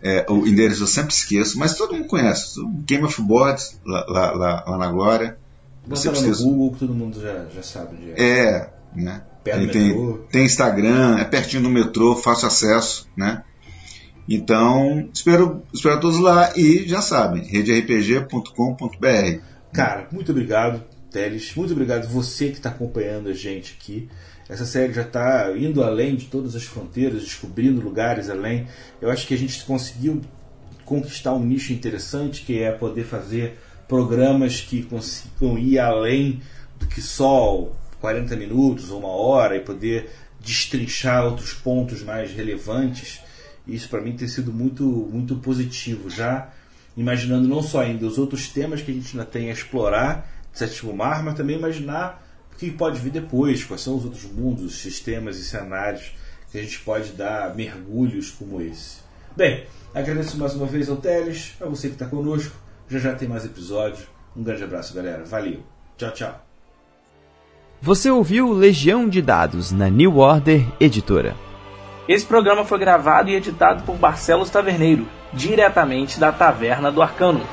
É, 0.03 0.27
o 0.29 0.47
endereço 0.47 0.83
eu 0.83 0.87
sempre 0.87 1.15
esqueço, 1.15 1.59
mas 1.59 1.75
todo 1.75 1.95
mundo 1.95 2.07
conhece. 2.07 2.61
Game 2.85 3.05
of 3.05 3.23
Boards, 3.23 3.81
lá, 3.87 4.05
lá, 4.09 4.33
lá, 4.33 4.65
lá 4.67 4.79
na 4.79 4.91
Glória. 4.91 5.39
Você 5.87 6.11
precisa... 6.11 6.45
no 6.45 6.51
Google 6.51 6.73
que 6.73 6.79
todo 6.81 6.95
mundo 6.95 7.21
já, 7.21 7.47
já 7.55 7.63
sabe 7.63 7.97
onde 7.97 8.13
é. 8.13 8.23
É, 8.23 8.73
né? 8.95 9.23
Tem, 9.45 9.69
tem, 9.69 10.19
tem, 10.31 10.45
Instagram, 10.45 11.19
é 11.19 11.25
pertinho 11.25 11.63
do 11.63 11.71
metrô, 11.71 12.15
fácil 12.15 12.49
acesso, 12.49 13.09
né? 13.17 13.43
Então, 14.29 15.09
espero, 15.13 15.63
espero 15.73 16.01
todos 16.01 16.21
lá 16.21 16.53
e 16.57 16.87
já 16.87 17.01
sabem, 17.01 17.45
rederpg.com.br. 17.45 19.41
Cara, 19.73 20.07
muito 20.13 20.33
obrigado. 20.33 20.85
Teles. 21.11 21.55
Muito 21.55 21.73
obrigado 21.73 22.07
você 22.07 22.49
que 22.49 22.59
está 22.59 22.69
acompanhando 22.69 23.31
a 23.31 23.33
gente 23.33 23.77
aqui. 23.81 24.09
Essa 24.47 24.67
série 24.67 24.93
já 24.93 25.03
está 25.03 25.51
indo 25.57 25.83
além 25.83 26.17
de 26.17 26.27
todas 26.27 26.55
as 26.55 26.65
fronteiras, 26.65 27.23
descobrindo 27.23 27.81
lugares 27.81 28.29
além. 28.29 28.67
Eu 29.01 29.11
acho 29.11 29.27
que 29.27 29.33
a 29.33 29.39
gente 29.39 29.65
conseguiu 29.65 30.21
conquistar 30.85 31.33
um 31.35 31.45
nicho 31.45 31.73
interessante, 31.73 32.43
que 32.43 32.63
é 32.63 32.71
poder 32.71 33.05
fazer 33.05 33.59
programas 33.87 34.61
que 34.61 34.83
consigam 34.83 35.59
ir 35.59 35.79
além 35.79 36.43
do 36.79 36.87
que 36.87 37.01
só 37.01 37.71
40 38.01 38.37
minutos 38.37 38.91
ou 38.91 39.01
uma 39.01 39.09
hora 39.09 39.57
e 39.57 39.61
poder 39.61 40.11
destrinchar 40.41 41.25
outros 41.25 41.53
pontos 41.53 42.03
mais 42.03 42.31
relevantes. 42.33 43.21
Isso 43.69 43.89
para 43.89 44.01
mim 44.01 44.17
tem 44.17 44.27
sido 44.27 44.53
muito, 44.53 44.83
muito 44.85 45.37
positivo. 45.37 46.09
Já 46.09 46.49
imaginando 46.97 47.47
não 47.47 47.63
só 47.63 47.83
ainda 47.83 48.07
os 48.07 48.19
outros 48.19 48.49
temas 48.49 48.81
que 48.81 48.91
a 48.91 48.95
gente 48.95 49.17
ainda 49.17 49.31
tem 49.31 49.51
a 49.51 49.53
explorar 49.53 50.29
de 50.53 50.59
Sétimo 50.59 50.93
Mar, 50.93 51.23
mas 51.23 51.35
também 51.35 51.57
imaginar 51.57 52.27
o 52.53 52.57
que 52.57 52.71
pode 52.71 52.99
vir 52.99 53.11
depois, 53.11 53.63
quais 53.63 53.83
são 53.83 53.97
os 53.97 54.05
outros 54.05 54.25
mundos, 54.25 54.65
os 54.65 54.79
sistemas 54.81 55.37
e 55.39 55.45
cenários 55.45 56.13
que 56.51 56.59
a 56.59 56.63
gente 56.63 56.81
pode 56.81 57.13
dar 57.13 57.55
mergulhos 57.55 58.31
como 58.31 58.61
esse. 58.61 58.99
Bem, 59.37 59.67
agradeço 59.95 60.39
mais 60.39 60.55
uma 60.55 60.67
vez 60.67 60.89
ao 60.89 60.97
Teles, 60.97 61.55
a 61.61 61.67
você 61.67 61.89
que 61.89 61.95
está 61.95 62.07
conosco. 62.07 62.57
Já 62.89 62.99
já 62.99 63.15
tem 63.15 63.29
mais 63.29 63.45
episódios. 63.45 64.09
Um 64.35 64.43
grande 64.43 64.65
abraço, 64.65 64.95
galera. 64.95 65.25
Valeu. 65.25 65.63
Tchau, 65.97 66.11
tchau. 66.13 66.47
Você 67.81 68.11
ouviu 68.11 68.51
Legião 68.53 69.09
de 69.09 69.23
Dados 69.23 69.71
na 69.71 69.89
New 69.89 70.17
Order 70.17 70.67
Editora. 70.81 71.48
Esse 72.09 72.25
programa 72.25 72.65
foi 72.65 72.79
gravado 72.79 73.29
e 73.29 73.35
editado 73.35 73.83
por 73.85 73.97
Barcelos 73.97 74.49
Taverneiro, 74.49 75.07
diretamente 75.31 76.19
da 76.19 76.33
Taverna 76.33 76.91
do 76.91 77.03
Arcano. 77.03 77.47